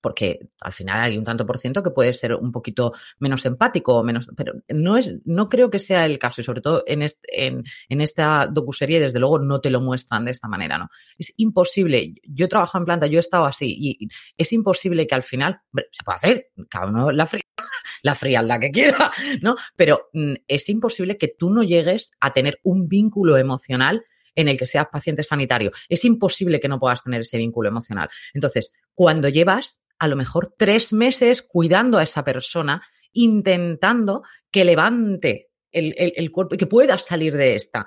porque 0.02 0.50
al 0.60 0.74
final 0.74 1.00
hay 1.00 1.18
un 1.18 1.24
tanto 1.24 1.46
por 1.46 1.60
ciento 1.60 1.84
que 1.84 1.92
puede 1.92 2.14
ser 2.14 2.36
un 2.36 2.52
poquito 2.52 2.94
menos 3.20 3.46
empático 3.46 3.96
o 3.96 4.04
menos, 4.04 4.30
pero 4.36 4.54
no 4.70 4.98
es, 4.98 5.16
no 5.26 5.48
creo 5.48 5.70
que 5.70 5.80
sea 5.80 6.06
el 6.06 6.20
caso 6.20 6.42
y 6.42 6.44
sobre 6.44 6.62
todo 6.62 6.84
en, 6.88 7.04
en, 7.24 7.64
en, 7.90 8.02
esta 8.02 8.48
docuserie 8.48 9.00
desde 9.00 9.20
luego 9.20 9.40
no 9.40 9.62
te 9.62 9.70
lo 9.70 9.82
muestran 9.82 10.26
de 10.26 10.32
esta 10.32 10.48
manera, 10.48 10.78
¿no? 10.78 10.90
Es 11.18 11.34
imposible, 11.38 12.14
yo 12.24 12.46
he 12.46 12.50
trabajado 12.50 12.82
en 12.82 12.86
planta, 12.86 13.08
yo 13.08 13.18
he 13.18 13.20
estado 13.20 13.46
así 13.46 13.76
y 13.80 14.10
es 14.38 14.52
imposible 14.52 15.08
que 15.08 15.16
al 15.16 15.24
final, 15.24 15.62
se 15.92 16.04
puede 16.04 16.18
hacer, 16.18 16.52
cada 16.70 16.88
uno 16.88 17.12
la, 17.12 17.30
la 18.04 18.16
frialdad 18.16 18.60
que 18.60 18.72
quiera, 18.72 19.12
¿no? 19.42 19.56
Pero 19.76 20.10
mm, 20.14 20.34
es 20.48 20.68
imposible 20.70 21.18
que 21.18 21.28
tú 21.28 21.50
no 21.52 21.64
llegues 21.64 22.12
a 22.20 22.34
tener 22.34 22.60
un 22.64 22.88
vínculo 22.88 23.38
emocional 23.38 24.04
en 24.36 24.48
el 24.48 24.58
que 24.58 24.68
seas 24.68 24.88
paciente 24.92 25.24
sanitario. 25.24 25.72
Es 25.90 26.06
imposible 26.06 26.60
que 26.60 26.68
no 26.68 26.80
puedas 26.80 27.04
tener 27.04 27.22
ese 27.22 27.38
vínculo 27.38 27.70
emocional. 27.70 28.10
Entonces, 28.34 28.72
cuando 28.94 29.30
llevas 29.30 29.81
a 30.02 30.08
lo 30.08 30.16
mejor 30.16 30.56
tres 30.58 30.94
meses 30.94 31.44
cuidando 31.44 32.00
a 32.00 32.04
esa 32.04 32.24
persona, 32.24 32.82
intentando 33.14 34.24
que 34.50 34.66
levante 34.66 35.52
el, 35.72 36.32
cuerpo 36.32 36.56
y 36.56 36.58
que 36.58 36.66
pueda 36.66 36.98
salir 36.98 37.38
de 37.38 37.54
esta, 37.54 37.86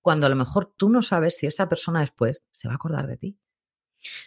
cuando 0.00 0.26
a 0.26 0.28
lo 0.28 0.34
mejor 0.34 0.74
tú 0.76 0.88
no 0.88 1.02
sabes 1.02 1.36
si 1.36 1.46
esa 1.46 1.68
persona 1.68 2.00
después 2.00 2.42
se 2.50 2.66
va 2.66 2.74
a 2.74 2.74
acordar 2.74 3.06
de 3.06 3.16
ti. 3.16 3.38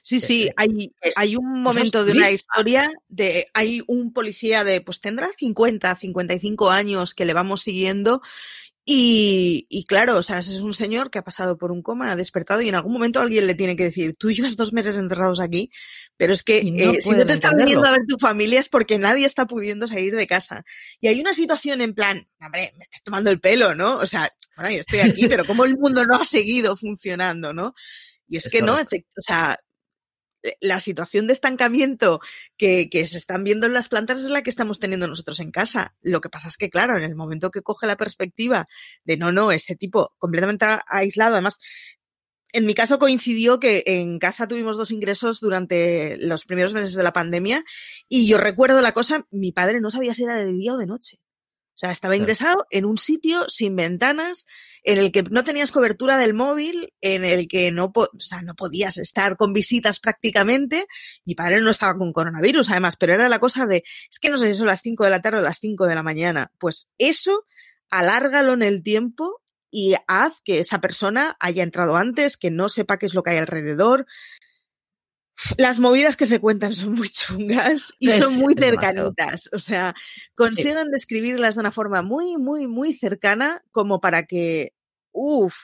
Sí, 0.01 0.21
sí, 0.21 0.49
hay, 0.55 0.93
hay 1.17 1.35
un 1.35 1.61
momento 1.61 2.05
de 2.05 2.13
una 2.13 2.31
historia 2.31 2.89
de, 3.09 3.47
hay 3.53 3.83
un 3.85 4.13
policía 4.13 4.63
de, 4.63 4.79
pues 4.79 5.01
tendrá 5.01 5.27
50, 5.37 5.93
55 5.93 6.69
años 6.71 7.13
que 7.13 7.25
le 7.25 7.33
vamos 7.33 7.63
siguiendo 7.63 8.21
y, 8.87 9.65
y, 9.67 9.85
claro, 9.85 10.15
o 10.15 10.21
sea, 10.21 10.37
es 10.37 10.61
un 10.61 10.75
señor 10.75 11.09
que 11.09 11.17
ha 11.17 11.23
pasado 11.23 11.57
por 11.57 11.71
un 11.71 11.81
coma, 11.81 12.11
ha 12.11 12.15
despertado 12.15 12.61
y 12.61 12.69
en 12.69 12.75
algún 12.75 12.93
momento 12.93 13.19
alguien 13.19 13.47
le 13.47 13.55
tiene 13.55 13.75
que 13.75 13.85
decir, 13.85 14.15
tú 14.15 14.31
llevas 14.31 14.55
dos 14.55 14.73
meses 14.73 14.95
encerrados 14.97 15.39
aquí, 15.39 15.71
pero 16.17 16.33
es 16.33 16.43
que 16.43 16.59
eh, 16.59 17.01
si 17.01 17.09
no 17.09 17.25
te 17.25 17.33
están 17.33 17.57
viniendo 17.57 17.87
a 17.87 17.91
ver 17.91 18.01
tu 18.07 18.19
familia 18.19 18.59
es 18.59 18.69
porque 18.69 18.99
nadie 18.99 19.25
está 19.25 19.47
pudiendo 19.47 19.87
salir 19.87 20.15
de 20.15 20.27
casa. 20.27 20.63
Y 21.01 21.07
hay 21.07 21.19
una 21.19 21.33
situación 21.33 21.81
en 21.81 21.95
plan, 21.95 22.27
hombre, 22.39 22.73
me 22.77 22.83
estás 22.83 23.01
tomando 23.01 23.31
el 23.31 23.39
pelo, 23.39 23.73
¿no? 23.73 23.97
O 23.97 24.05
sea, 24.05 24.31
bueno, 24.55 24.69
yo 24.69 24.81
estoy 24.81 24.99
aquí, 24.99 25.27
pero 25.27 25.45
como 25.45 25.65
el 25.65 25.79
mundo 25.79 26.05
no 26.05 26.17
ha 26.17 26.25
seguido 26.25 26.77
funcionando, 26.77 27.53
¿no? 27.53 27.73
Y 28.27 28.37
es, 28.37 28.49
que 28.49 28.61
no, 28.61 28.77
efecto, 28.77 29.15
o 29.17 29.21
sea, 29.21 29.57
la 30.61 30.79
situación 30.79 31.27
de 31.27 31.33
estancamiento 31.33 32.19
que, 32.57 32.89
que, 32.89 33.05
se 33.05 33.17
están 33.17 33.43
viendo 33.43 33.65
en 33.65 33.73
las 33.73 33.89
plantas 33.89 34.19
es 34.19 34.29
la 34.29 34.43
que 34.43 34.49
estamos 34.49 34.79
teniendo 34.79 35.07
nosotros 35.07 35.39
en 35.39 35.51
casa. 35.51 35.95
Lo 36.01 36.21
que 36.21 36.29
pasa 36.29 36.47
es 36.47 36.57
que, 36.57 36.69
claro, 36.69 36.97
en 36.97 37.03
el 37.03 37.15
momento 37.15 37.51
que 37.51 37.61
coge 37.61 37.87
la 37.87 37.97
perspectiva 37.97 38.67
de 39.03 39.17
no, 39.17 39.31
no, 39.31 39.51
ese 39.51 39.75
tipo 39.75 40.13
completamente 40.17 40.65
aislado, 40.87 41.33
además, 41.33 41.57
en 42.53 42.65
mi 42.65 42.73
caso 42.73 42.99
coincidió 42.99 43.59
que 43.59 43.83
en 43.85 44.17
casa 44.17 44.47
tuvimos 44.47 44.77
dos 44.77 44.91
ingresos 44.91 45.41
durante 45.41 46.17
los 46.17 46.45
primeros 46.45 46.73
meses 46.73 46.93
de 46.93 47.03
la 47.03 47.11
pandemia 47.11 47.65
y 48.07 48.27
yo 48.27 48.37
recuerdo 48.37 48.81
la 48.81 48.93
cosa, 48.93 49.27
mi 49.29 49.51
padre 49.51 49.81
no 49.81 49.91
sabía 49.91 50.13
si 50.13 50.23
era 50.23 50.37
de 50.37 50.53
día 50.53 50.73
o 50.73 50.77
de 50.77 50.85
noche. 50.87 51.19
O 51.75 51.77
sea, 51.77 51.91
estaba 51.91 52.15
ingresado 52.15 52.65
en 52.69 52.85
un 52.85 52.97
sitio 52.97 53.49
sin 53.49 53.75
ventanas, 53.75 54.45
en 54.83 54.97
el 54.97 55.11
que 55.11 55.23
no 55.23 55.43
tenías 55.43 55.73
cobertura 55.73 56.17
del 56.17 56.33
móvil, 56.33 56.93
en 57.01 57.25
el 57.25 57.49
que 57.49 57.69
no, 57.71 57.91
o 57.93 58.09
sea, 58.17 58.41
no 58.41 58.55
podías 58.55 58.97
estar 58.97 59.35
con 59.35 59.51
visitas 59.51 59.99
prácticamente. 59.99 60.87
Mi 61.25 61.35
padre 61.35 61.59
no 61.59 61.69
estaba 61.69 61.97
con 61.97 62.13
coronavirus, 62.13 62.69
además, 62.69 62.95
pero 62.95 63.13
era 63.13 63.27
la 63.27 63.39
cosa 63.39 63.65
de, 63.65 63.83
es 64.09 64.19
que 64.19 64.29
no 64.29 64.37
sé 64.37 64.53
si 64.53 64.57
son 64.57 64.67
las 64.67 64.81
5 64.81 65.03
de 65.03 65.09
la 65.09 65.21
tarde 65.21 65.39
o 65.39 65.41
las 65.41 65.59
5 65.59 65.85
de 65.85 65.95
la 65.95 66.03
mañana. 66.03 66.53
Pues 66.59 66.89
eso, 66.97 67.43
alárgalo 67.89 68.53
en 68.53 68.63
el 68.63 68.81
tiempo 68.81 69.41
y 69.69 69.95
haz 70.07 70.39
que 70.45 70.59
esa 70.59 70.79
persona 70.79 71.35
haya 71.41 71.61
entrado 71.61 71.97
antes, 71.97 72.37
que 72.37 72.51
no 72.51 72.69
sepa 72.69 72.97
qué 72.97 73.07
es 73.07 73.13
lo 73.13 73.23
que 73.23 73.31
hay 73.31 73.37
alrededor, 73.39 74.05
las 75.57 75.79
movidas 75.79 76.15
que 76.15 76.25
se 76.25 76.39
cuentan 76.39 76.73
son 76.73 76.93
muy 76.93 77.09
chungas 77.09 77.93
y 77.99 78.11
son 78.11 78.35
muy 78.35 78.53
cercanitas. 78.55 79.49
O 79.53 79.59
sea, 79.59 79.93
consiguen 80.33 80.91
describirlas 80.91 81.55
de 81.55 81.61
una 81.61 81.71
forma 81.71 82.01
muy, 82.01 82.37
muy, 82.37 82.67
muy 82.67 82.93
cercana 82.93 83.61
como 83.71 83.99
para 83.99 84.23
que, 84.23 84.73
uff, 85.11 85.55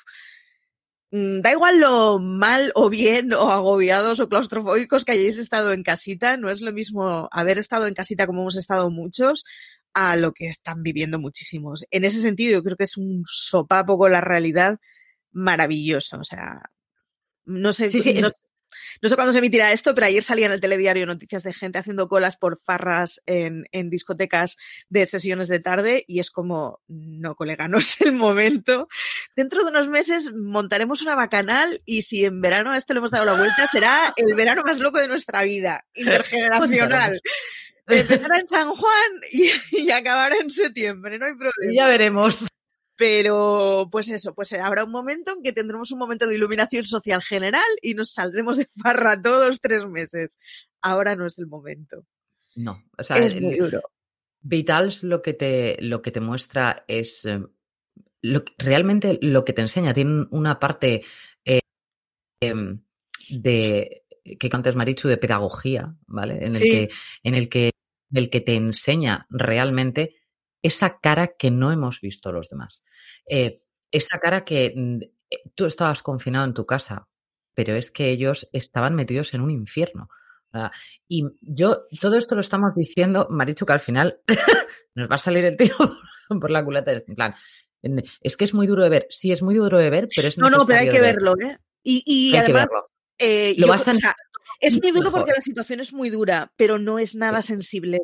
mm, 1.11 1.39
da 1.41 1.51
igual 1.51 1.79
lo 1.79 2.19
mal 2.19 2.71
o 2.75 2.89
bien 2.89 3.33
o 3.33 3.51
agobiados 3.51 4.19
o 4.19 4.29
claustrofóbicos 4.29 5.05
que 5.05 5.13
hayáis 5.13 5.37
estado 5.37 5.73
en 5.73 5.83
casita, 5.83 6.37
no 6.37 6.49
es 6.49 6.61
lo 6.61 6.73
mismo 6.73 7.29
haber 7.31 7.57
estado 7.57 7.87
en 7.87 7.93
casita 7.93 8.27
como 8.27 8.41
hemos 8.41 8.57
estado 8.57 8.89
muchos 8.91 9.45
a 9.93 10.15
lo 10.15 10.31
que 10.33 10.47
están 10.47 10.83
viviendo 10.83 11.19
muchísimos. 11.19 11.85
En 11.91 12.05
ese 12.05 12.21
sentido, 12.21 12.53
yo 12.53 12.63
creo 12.63 12.77
que 12.77 12.85
es 12.85 12.97
un 12.97 13.23
sopapo 13.25 13.97
con 13.97 14.11
la 14.11 14.21
realidad 14.21 14.79
maravilloso. 15.31 16.19
O 16.19 16.23
sea, 16.23 16.61
no 17.45 17.73
sé, 17.73 17.89
sí, 17.89 17.99
sí, 17.99 18.13
no 18.13 18.31
sé 19.01 19.15
cuándo 19.15 19.33
se 19.33 19.39
emitirá 19.39 19.71
esto, 19.71 19.93
pero 19.95 20.07
ayer 20.07 20.23
salía 20.23 20.45
en 20.45 20.51
el 20.51 20.61
telediario 20.61 21.05
noticias 21.05 21.43
de 21.43 21.53
gente 21.53 21.79
haciendo 21.79 22.07
colas 22.07 22.37
por 22.37 22.59
farras 22.59 23.21
en, 23.25 23.65
en 23.71 23.89
discotecas 23.89 24.57
de 24.89 25.05
sesiones 25.05 25.47
de 25.47 25.59
tarde 25.59 26.03
y 26.07 26.19
es 26.19 26.31
como, 26.31 26.81
no, 26.87 27.35
colega, 27.35 27.67
no 27.67 27.77
es 27.79 28.01
el 28.01 28.13
momento. 28.13 28.87
Dentro 29.35 29.63
de 29.63 29.71
unos 29.71 29.87
meses 29.87 30.33
montaremos 30.33 31.01
una 31.01 31.15
bacanal 31.15 31.81
y 31.85 32.03
si 32.03 32.25
en 32.25 32.41
verano 32.41 32.71
a 32.71 32.77
esto 32.77 32.93
le 32.93 32.99
hemos 32.99 33.11
dado 33.11 33.25
la 33.25 33.33
vuelta, 33.33 33.67
será 33.67 34.13
el 34.15 34.33
verano 34.35 34.63
más 34.65 34.79
loco 34.79 34.99
de 34.99 35.07
nuestra 35.07 35.43
vida, 35.43 35.85
intergeneracional. 35.93 37.21
Empezará 37.87 38.39
en 38.39 38.47
San 38.47 38.69
Juan 38.69 39.11
y, 39.33 39.49
y 39.71 39.91
acabará 39.91 40.35
en 40.37 40.49
septiembre, 40.49 41.17
no 41.17 41.25
hay 41.25 41.33
problema. 41.33 41.73
Ya 41.73 41.87
veremos. 41.87 42.45
Pero, 43.01 43.89
pues 43.91 44.09
eso, 44.09 44.35
pues 44.35 44.53
habrá 44.53 44.83
un 44.83 44.91
momento 44.91 45.33
en 45.35 45.41
que 45.41 45.53
tendremos 45.53 45.91
un 45.91 45.97
momento 45.97 46.27
de 46.27 46.35
iluminación 46.35 46.85
social 46.85 47.19
general 47.23 47.63
y 47.81 47.95
nos 47.95 48.11
saldremos 48.13 48.57
de 48.57 48.67
farra 48.79 49.19
todos 49.19 49.59
tres 49.59 49.87
meses. 49.87 50.37
Ahora 50.83 51.15
no 51.15 51.25
es 51.25 51.39
el 51.39 51.47
momento. 51.47 52.05
No, 52.55 52.83
o 52.95 53.03
sea, 53.03 53.17
es 53.17 53.33
muy 53.41 53.55
duro. 53.55 53.81
Vitals 54.41 55.01
lo 55.01 55.23
que 55.23 55.33
te, 55.33 55.77
lo 55.81 56.03
que 56.03 56.11
te 56.11 56.19
muestra 56.19 56.85
es 56.87 57.25
eh, 57.25 57.41
lo, 58.21 58.43
realmente 58.59 59.17
lo 59.19 59.45
que 59.45 59.53
te 59.53 59.61
enseña. 59.61 59.95
Tiene 59.95 60.27
una 60.29 60.59
parte 60.59 61.03
eh, 61.43 61.61
em, 62.39 62.83
de 63.31 64.03
que 64.37 64.49
antes 64.51 64.75
Marichu 64.75 65.07
de 65.07 65.17
pedagogía, 65.17 65.95
¿vale? 66.05 66.45
En 66.45 66.55
el 66.55 66.61
que, 66.61 66.89
en 67.23 67.33
el 67.33 67.49
que, 67.49 67.71
en 68.11 68.17
el 68.17 68.29
que 68.29 68.41
te 68.41 68.53
enseña 68.53 69.25
realmente 69.31 70.20
esa 70.61 70.99
cara 70.99 71.27
que 71.37 71.51
no 71.51 71.71
hemos 71.71 72.01
visto 72.01 72.31
los 72.31 72.49
demás. 72.49 72.83
Eh, 73.27 73.61
esa 73.91 74.19
cara 74.19 74.45
que 74.45 74.73
mm, 74.75 75.01
eh, 75.29 75.41
tú 75.55 75.65
estabas 75.65 76.03
confinado 76.03 76.45
en 76.45 76.53
tu 76.53 76.65
casa, 76.65 77.07
pero 77.53 77.75
es 77.75 77.91
que 77.91 78.09
ellos 78.09 78.47
estaban 78.53 78.95
metidos 78.95 79.33
en 79.33 79.41
un 79.41 79.51
infierno. 79.51 80.09
Y 81.07 81.25
yo, 81.39 81.83
todo 82.01 82.17
esto 82.17 82.35
lo 82.35 82.41
estamos 82.41 82.75
diciendo, 82.75 83.27
Marichu, 83.29 83.65
que 83.65 83.73
al 83.73 83.79
final 83.79 84.19
nos 84.95 85.09
va 85.09 85.15
a 85.15 85.17
salir 85.17 85.45
el 85.45 85.55
tiro 85.55 85.75
por 86.41 86.51
la 86.51 86.63
culata. 86.63 86.91
En 86.91 87.15
plan, 87.15 87.35
es 88.21 88.37
que 88.37 88.45
es 88.45 88.53
muy 88.53 88.67
duro 88.67 88.83
de 88.83 88.89
ver. 88.89 89.07
Sí, 89.09 89.31
es 89.31 89.41
muy 89.41 89.55
duro 89.55 89.77
de 89.77 89.89
ver, 89.89 90.07
pero 90.13 90.27
es 90.27 90.37
No, 90.37 90.49
no, 90.49 90.65
pero 90.65 90.79
hay 90.79 90.89
que 90.89 91.01
verlo, 91.01 91.33
¿eh? 91.39 91.57
Y, 91.83 92.35
además, 92.35 92.67
eh, 93.17 93.55
es 94.59 94.81
muy 94.81 94.91
duro 94.91 95.11
porque 95.11 95.31
la 95.31 95.41
situación 95.41 95.79
es 95.79 95.93
muy 95.93 96.09
dura, 96.09 96.51
pero 96.55 96.77
no 96.77 96.99
es 96.99 97.15
nada 97.15 97.41
sensible. 97.41 98.01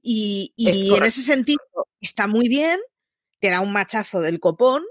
Y, 0.00 0.54
en 0.56 1.02
ese 1.02 1.22
sentido 1.22 1.60
está 2.00 2.26
muy 2.26 2.48
bien 2.48 2.78
te 3.40 3.50
da 3.50 3.60
un 3.60 3.72
machazo 3.72 4.20
del 4.20 4.40
copón 4.40 4.82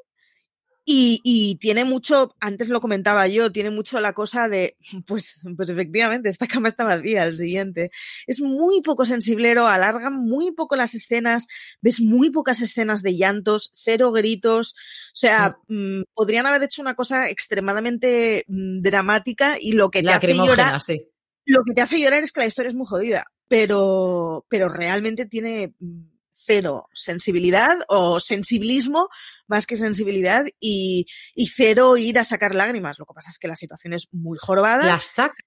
y, 0.89 1.19
y, 1.25 1.57
tiene 1.57 1.83
mucho, 1.83 2.33
antes 2.39 2.69
lo 2.69 2.79
comentaba 2.79 3.27
yo, 3.27 3.51
tiene 3.51 3.71
mucho 3.71 3.99
la 3.99 4.13
cosa 4.13 4.47
de, 4.47 4.77
pues, 5.05 5.41
pues 5.57 5.67
efectivamente, 5.67 6.29
esta 6.29 6.47
cama 6.47 6.69
está 6.69 6.85
vacía, 6.85 7.25
el 7.25 7.37
siguiente. 7.37 7.91
Es 8.25 8.39
muy 8.39 8.81
poco 8.81 9.03
sensiblero, 9.03 9.67
alarga 9.67 10.09
muy 10.09 10.53
poco 10.53 10.77
las 10.77 10.95
escenas, 10.95 11.47
ves 11.81 11.99
muy 11.99 12.29
pocas 12.29 12.61
escenas 12.61 13.03
de 13.03 13.17
llantos, 13.17 13.69
cero 13.73 14.13
gritos. 14.13 14.75
O 15.07 15.15
sea, 15.15 15.57
mm. 15.67 16.03
podrían 16.13 16.47
haber 16.47 16.63
hecho 16.63 16.81
una 16.81 16.95
cosa 16.95 17.29
extremadamente 17.29 18.45
mm, 18.47 18.79
dramática 18.81 19.57
y 19.59 19.73
lo 19.73 19.91
que 19.91 20.03
te 20.03 20.13
hace 20.13 20.35
llorar. 20.35 20.81
Sí. 20.81 21.05
Lo 21.43 21.65
que 21.65 21.73
te 21.73 21.81
hace 21.81 21.99
llorar 21.99 22.23
es 22.23 22.31
que 22.31 22.39
la 22.39 22.47
historia 22.47 22.69
es 22.69 22.75
muy 22.75 22.87
jodida, 22.87 23.25
pero, 23.47 24.45
pero 24.49 24.69
realmente 24.69 25.25
tiene 25.25 25.73
mm, 25.79 26.17
cero 26.33 26.87
sensibilidad 26.93 27.75
o 27.89 28.19
sensibilismo 28.19 29.09
más 29.47 29.65
que 29.65 29.75
sensibilidad 29.75 30.45
y, 30.59 31.05
y, 31.35 31.47
cero 31.47 31.97
ir 31.97 32.19
a 32.19 32.23
sacar 32.23 32.55
lágrimas. 32.55 32.99
Lo 32.99 33.05
que 33.05 33.13
pasa 33.13 33.29
es 33.29 33.39
que 33.39 33.47
la 33.47 33.55
situación 33.55 33.93
es 33.93 34.07
muy 34.11 34.37
jorobada. 34.37 34.85
Las 34.85 35.05
sacas. 35.05 35.45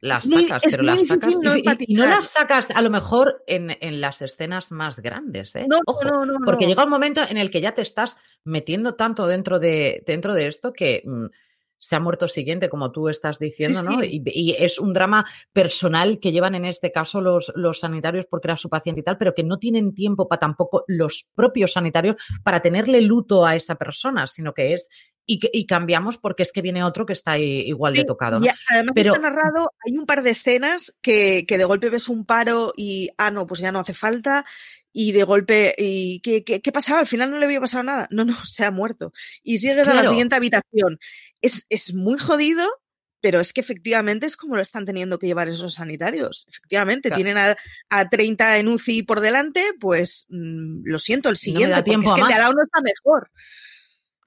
Las 0.00 0.28
sacas, 0.28 0.64
pero 0.68 0.82
las 0.82 1.06
sacas. 1.06 1.34
No 1.40 1.56
y, 1.56 1.62
y, 1.86 1.94
no 1.94 2.04
las 2.04 2.28
sacas 2.28 2.70
a 2.72 2.82
lo 2.82 2.90
mejor 2.90 3.44
en, 3.46 3.76
en 3.80 4.00
las 4.00 4.20
escenas 4.22 4.72
más 4.72 4.98
grandes, 4.98 5.54
¿eh? 5.54 5.66
No, 5.68 5.78
Ojo, 5.86 6.04
no, 6.04 6.26
no, 6.26 6.38
porque 6.44 6.66
llega 6.66 6.84
un 6.84 6.90
momento 6.90 7.22
en 7.28 7.36
el 7.36 7.50
que 7.50 7.60
ya 7.60 7.72
te 7.72 7.82
estás 7.82 8.18
metiendo 8.42 8.96
tanto 8.96 9.28
dentro 9.28 9.60
de, 9.60 10.02
dentro 10.06 10.34
de 10.34 10.48
esto 10.48 10.72
que. 10.72 11.02
Mmm, 11.04 11.26
se 11.78 11.96
ha 11.96 12.00
muerto 12.00 12.28
siguiente, 12.28 12.68
como 12.68 12.92
tú 12.92 13.08
estás 13.08 13.38
diciendo, 13.38 13.80
sí, 13.80 13.86
¿no? 13.86 14.00
Sí. 14.00 14.22
Y, 14.24 14.50
y, 14.50 14.56
es 14.58 14.78
un 14.78 14.92
drama 14.92 15.26
personal 15.52 16.18
que 16.20 16.32
llevan 16.32 16.54
en 16.54 16.64
este 16.64 16.92
caso 16.92 17.20
los, 17.20 17.52
los 17.54 17.80
sanitarios 17.80 18.26
porque 18.26 18.48
era 18.48 18.56
su 18.56 18.68
paciente 18.68 19.00
y 19.00 19.04
tal, 19.04 19.18
pero 19.18 19.34
que 19.34 19.44
no 19.44 19.58
tienen 19.58 19.94
tiempo 19.94 20.28
para 20.28 20.40
tampoco 20.40 20.84
los 20.88 21.28
propios 21.34 21.72
sanitarios 21.72 22.16
para 22.42 22.60
tenerle 22.60 23.00
luto 23.00 23.44
a 23.44 23.56
esa 23.56 23.74
persona, 23.74 24.26
sino 24.26 24.54
que 24.54 24.72
es 24.72 24.88
y, 25.26 25.40
y, 25.52 25.66
cambiamos 25.66 26.18
porque 26.18 26.44
es 26.44 26.52
que 26.52 26.62
viene 26.62 26.84
otro 26.84 27.04
que 27.04 27.12
está 27.12 27.36
igual 27.36 27.94
de 27.94 28.04
tocado. 28.04 28.38
¿no? 28.38 28.46
Y 28.46 28.50
además 28.70 28.92
Pero, 28.94 29.14
está 29.14 29.28
narrado, 29.28 29.72
hay 29.84 29.98
un 29.98 30.06
par 30.06 30.22
de 30.22 30.30
escenas 30.30 30.96
que, 31.02 31.44
que, 31.48 31.58
de 31.58 31.64
golpe 31.64 31.90
ves 31.90 32.08
un 32.08 32.24
paro 32.24 32.72
y, 32.76 33.10
ah, 33.18 33.32
no, 33.32 33.46
pues 33.46 33.60
ya 33.60 33.72
no 33.72 33.80
hace 33.80 33.92
falta. 33.92 34.44
Y 34.92 35.12
de 35.12 35.24
golpe, 35.24 35.74
¿y 35.76 36.20
qué, 36.20 36.42
qué, 36.42 36.62
qué 36.62 36.72
pasaba? 36.72 37.00
Al 37.00 37.06
final 37.06 37.30
no 37.30 37.38
le 37.38 37.44
había 37.44 37.60
pasado 37.60 37.82
nada. 37.82 38.08
No, 38.10 38.24
no, 38.24 38.34
se 38.44 38.64
ha 38.64 38.70
muerto. 38.70 39.12
Y 39.42 39.58
sigues 39.58 39.82
claro. 39.82 39.98
a 39.98 40.02
la 40.04 40.08
siguiente 40.08 40.36
habitación. 40.36 40.98
Es, 41.40 41.66
es 41.68 41.94
muy 41.94 42.18
jodido, 42.18 42.64
pero 43.20 43.40
es 43.40 43.52
que 43.52 43.60
efectivamente 43.60 44.26
es 44.26 44.36
como 44.36 44.56
lo 44.56 44.62
están 44.62 44.84
teniendo 44.84 45.18
que 45.18 45.26
llevar 45.26 45.48
esos 45.48 45.74
sanitarios. 45.74 46.46
Efectivamente, 46.48 47.08
claro. 47.08 47.22
tienen 47.22 47.38
a, 47.38 47.56
a, 47.90 48.08
30 48.08 48.58
en 48.58 48.68
UCI 48.68 49.02
por 49.02 49.20
delante, 49.20 49.62
pues 49.80 50.26
mmm, 50.28 50.82
lo 50.84 50.98
siento, 50.98 51.28
el 51.28 51.36
siguiente, 51.36 51.76
no 51.76 51.84
porque 51.84 52.06
es 52.06 52.12
que 52.14 52.20
el 52.20 52.28
de 52.28 52.34
al 52.34 52.40
lado 52.40 52.54
no 52.54 52.62
está 52.62 52.80
mejor. 52.82 53.30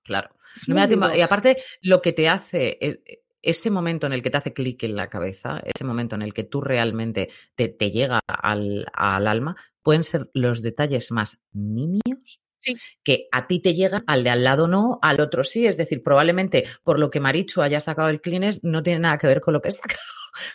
Claro. 0.04 0.36
No 0.68 0.76
me 0.76 0.82
da 0.82 0.88
tiempo. 0.88 1.08
Y 1.16 1.22
aparte, 1.22 1.64
lo 1.82 2.02
que 2.02 2.14
te 2.14 2.28
hace, 2.28 2.78
eh, 2.82 3.22
ese 3.42 3.70
momento 3.70 4.08
en 4.08 4.14
el 4.14 4.22
que 4.22 4.30
te 4.30 4.38
hace 4.38 4.54
clic 4.54 4.84
en 4.84 4.96
la 4.96 5.10
cabeza, 5.10 5.62
ese 5.64 5.86
momento 5.86 6.16
en 6.16 6.22
el 6.22 6.34
que 6.34 6.44
tú 6.44 6.62
realmente 6.62 7.30
te, 7.56 7.70
te 7.70 7.92
llega 7.92 8.20
al, 8.28 8.86
al, 8.94 9.28
alma, 9.28 9.56
pueden 9.82 10.04
ser 10.04 10.30
los 10.34 10.62
detalles 10.62 11.12
más 11.12 11.38
nimios. 11.54 12.42
Sí. 12.62 12.76
que 13.04 13.28
a 13.32 13.48
ti 13.48 13.62
te 13.62 13.74
llegan, 13.74 14.04
al 14.08 14.24
de 14.24 14.30
al 14.30 14.44
lado 14.44 14.68
no, 14.68 15.00
al 15.02 15.22
otro 15.22 15.44
sí. 15.44 15.66
Es 15.66 15.78
decir, 15.78 16.04
probablemente 16.04 16.66
por 16.84 17.00
lo 17.00 17.10
que 17.10 17.20
Marichu 17.20 17.62
haya 17.62 17.82
sacado 17.82 18.10
el 18.10 18.22
Kleenex 18.22 18.64
no 18.64 18.84
tiene 18.84 19.00
nada 19.00 19.18
que 19.18 19.28
ver 19.28 19.42
con 19.42 19.54
lo 19.54 19.62
que 19.62 19.70
he 19.70 19.72
sacado 19.72 20.00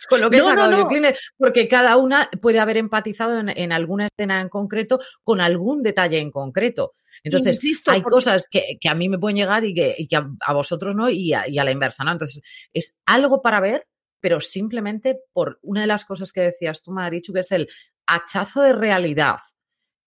con 0.09 0.21
lo 0.21 0.29
que 0.29 0.37
no, 0.37 0.47
he 0.47 0.49
sacado 0.49 0.71
no, 0.71 0.77
no. 0.77 0.83
el 0.83 0.87
Kleenex, 0.87 1.19
porque 1.37 1.67
cada 1.67 1.97
una 1.97 2.29
puede 2.41 2.59
haber 2.59 2.77
empatizado 2.77 3.39
en, 3.39 3.49
en, 3.49 3.71
alguna 3.71 4.07
escena 4.07 4.41
en 4.41 4.49
concreto 4.49 4.99
con 5.23 5.41
algún 5.41 5.83
detalle 5.83 6.19
en 6.19 6.31
concreto. 6.31 6.95
Entonces, 7.23 7.55
Insisto, 7.55 7.91
hay 7.91 8.01
porque... 8.01 8.13
cosas 8.13 8.47
que, 8.49 8.77
que, 8.79 8.87
a 8.89 8.93
mí 8.95 9.09
me 9.09 9.17
pueden 9.17 9.37
llegar 9.37 9.65
y 9.65 9.73
que, 9.73 9.95
y 9.97 10.07
que 10.07 10.15
a, 10.15 10.29
a, 10.41 10.53
vosotros 10.53 10.95
no, 10.95 11.09
y 11.09 11.33
a, 11.33 11.47
y 11.47 11.57
a 11.57 11.63
la 11.63 11.71
inversa, 11.71 12.03
¿no? 12.03 12.11
Entonces, 12.11 12.41
es 12.71 12.95
algo 13.05 13.41
para 13.41 13.59
ver, 13.59 13.87
pero 14.19 14.39
simplemente 14.39 15.19
por 15.33 15.59
una 15.63 15.81
de 15.81 15.87
las 15.87 16.05
cosas 16.05 16.31
que 16.31 16.41
decías 16.41 16.81
tú, 16.83 16.91
Marichu, 16.91 17.33
que 17.33 17.39
es 17.39 17.51
el 17.51 17.67
hachazo 18.05 18.61
de 18.61 18.73
realidad 18.73 19.37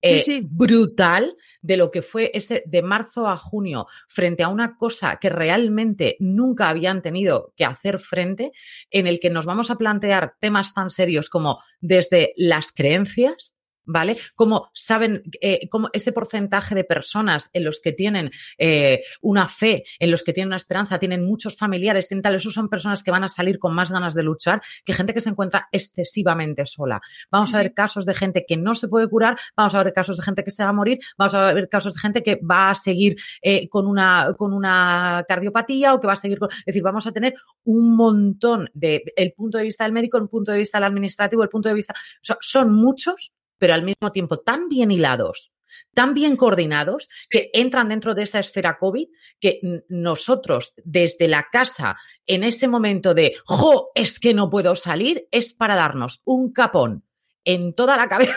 eh, 0.01 0.21
sí, 0.21 0.39
sí. 0.39 0.49
brutal 0.49 1.37
de 1.61 1.77
lo 1.77 1.91
que 1.91 2.03
fue 2.03 2.31
ese 2.35 2.63
de 2.67 2.83
marzo 2.83 3.27
a 3.27 3.37
junio 3.37 3.87
frente 4.07 4.43
a 4.43 4.49
una 4.49 4.77
cosa 4.77 5.19
que 5.21 5.29
realmente 5.29 6.17
nunca 6.21 6.69
habían 6.69 7.03
tenido 7.03 7.53
que 7.57 7.65
hacer 7.65 7.99
frente, 7.99 8.53
en 8.91 9.07
el 9.07 9.21
que 9.21 9.31
nos 9.31 9.45
vamos 9.45 9.71
a 9.71 9.77
plantear 9.77 10.35
temas 10.39 10.73
tan 10.75 10.91
serios 10.91 11.29
como 11.29 11.61
desde 11.81 12.33
las 12.37 12.73
creencias, 12.73 13.55
¿vale? 13.89 14.17
Como 14.35 14.71
saben, 14.75 15.23
eh, 15.41 15.69
como 15.69 15.89
ese 15.93 16.13
porcentaje 16.13 16.75
de 16.75 16.85
personas 16.85 17.51
en 17.53 17.65
los 17.65 17.81
que 17.81 17.93
tienen 17.93 18.31
eh, 18.59 19.03
una 19.23 19.49
fe, 19.49 19.85
en 19.99 20.11
los 20.11 20.23
que 20.23 20.33
tienen 20.33 20.49
una 20.49 20.57
esperanza, 20.57 20.99
tienen 20.99 21.25
muchos 21.25 21.57
familiares, 21.57 22.07
tienen 22.07 22.23
tal, 22.23 22.35
esos 22.35 22.55
son 22.55 22.69
personas 22.69 23.03
que 23.03 23.11
van 23.11 23.25
a 23.25 23.29
salir 23.29 23.59
con 23.59 23.75
más 23.75 23.91
ganas 23.91 24.15
de 24.15 24.23
luchar 24.23 24.61
que 24.85 24.93
gente 24.93 25.15
que 25.15 25.21
se 25.21 25.31
encuentra 25.31 25.69
excesivamente 25.73 26.67
sola. 26.67 27.01
Vamos 27.31 27.51
sí, 27.51 27.57
a 27.57 27.59
ver 27.59 27.69
sí. 27.69 27.75
casos 27.75 28.05
de 28.05 28.15
gente 28.15 28.45
que 28.47 28.57
no 28.57 28.75
se 28.75 28.89
puede 28.89 29.09
curar, 29.09 29.39
vamos 29.57 29.75
a 29.75 29.83
ver 29.83 29.93
casos 29.93 30.19
de 30.19 30.23
gente 30.23 30.45
que 30.45 30.51
se 30.51 30.63
va 30.63 30.69
a 30.69 30.75
morir, 30.75 30.99
vamos 31.17 31.35
a 31.35 31.53
ver 31.55 31.69
casos 31.69 31.95
de 31.95 32.01
gente 32.01 32.23
que 32.23 32.37
va 32.37 32.71
a 32.71 32.75
seguir 32.75 33.17
eh, 33.41 33.69
con, 33.69 33.87
una, 33.87 34.35
con 34.37 34.53
una 34.53 35.25
cardiopatía 35.27 35.95
o 35.95 36.01
que 36.01 36.07
va 36.07 36.13
a 36.13 36.17
seguir 36.17 36.39
con, 36.39 36.51
es 36.51 36.67
decir, 36.67 36.83
vamos 36.83 37.07
a 37.07 37.13
tener 37.13 37.35
un 37.65 37.97
montón 37.97 38.69
de, 38.75 39.03
el 39.17 39.33
punto 39.33 39.57
de 39.57 39.65
vista 39.65 39.85
del 39.85 39.95
médico, 39.95 40.19
el 40.19 40.29
punto 40.29 40.53
de 40.53 40.59
vista 40.59 40.77
del 40.77 40.85
administrativo, 40.85 41.43
el 41.43 41.49
punto 41.49 41.71
de 41.71 41.75
vista, 41.75 41.95
o 41.95 42.25
sea, 42.25 42.37
son 42.41 42.75
muchos 42.75 43.33
pero 43.59 43.75
al 43.75 43.83
mismo 43.83 44.13
tiempo 44.13 44.41
tan 44.41 44.69
bien 44.69 44.91
hilados, 44.91 45.53
tan 45.95 46.15
bien 46.15 46.37
coordinados, 46.37 47.09
que 47.29 47.51
entran 47.53 47.89
dentro 47.89 48.15
de 48.15 48.23
esa 48.23 48.39
esfera 48.39 48.79
COVID, 48.79 49.09
que 49.41 49.61
nosotros 49.89 50.75
desde 50.85 51.29
la 51.29 51.49
casa, 51.51 51.97
en 52.27 52.45
ese 52.45 52.69
momento 52.69 53.15
de, 53.15 53.37
jo, 53.45 53.91
es 53.95 54.19
que 54.19 54.35
no 54.35 54.51
puedo 54.51 54.77
salir, 54.77 55.29
es 55.31 55.55
para 55.55 55.77
darnos 55.77 56.23
un 56.25 56.53
capón 56.53 57.05
en 57.45 57.75
toda 57.75 57.97
la 57.97 58.09
cabeza 58.09 58.37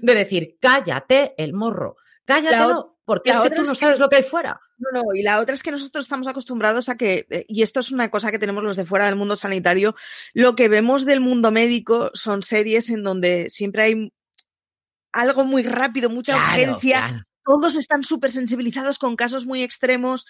de 0.00 0.14
decir, 0.14 0.58
cállate 0.60 1.34
el 1.36 1.52
morro, 1.52 1.96
cállatelo, 2.24 2.98
porque 3.04 3.30
es 3.30 3.38
que 3.38 3.50
tú 3.50 3.62
no 3.62 3.74
sabes 3.74 3.98
lo 3.98 4.08
que 4.08 4.16
hay 4.16 4.22
fuera. 4.22 4.60
No, 4.78 5.02
no, 5.02 5.14
y 5.14 5.22
la 5.22 5.40
otra 5.40 5.54
es 5.54 5.62
que 5.62 5.72
nosotros 5.72 6.04
estamos 6.04 6.26
acostumbrados 6.26 6.88
a 6.88 6.96
que, 6.96 7.26
eh, 7.30 7.44
y 7.48 7.62
esto 7.62 7.80
es 7.80 7.90
una 7.90 8.10
cosa 8.10 8.30
que 8.30 8.38
tenemos 8.38 8.62
los 8.64 8.76
de 8.76 8.86
fuera 8.86 9.06
del 9.06 9.16
mundo 9.16 9.36
sanitario, 9.36 9.94
lo 10.32 10.54
que 10.54 10.68
vemos 10.68 11.04
del 11.04 11.20
mundo 11.20 11.50
médico 11.50 12.10
son 12.14 12.42
series 12.42 12.88
en 12.88 13.02
donde 13.02 13.50
siempre 13.50 13.82
hay 13.82 14.12
algo 15.12 15.44
muy 15.44 15.62
rápido, 15.62 16.10
mucha 16.10 16.34
claro, 16.34 16.72
urgencia. 16.72 17.00
Claro. 17.00 17.24
Todos 17.44 17.76
están 17.76 18.02
súper 18.02 18.30
sensibilizados 18.30 18.98
con 18.98 19.16
casos 19.16 19.46
muy 19.46 19.62
extremos. 19.62 20.26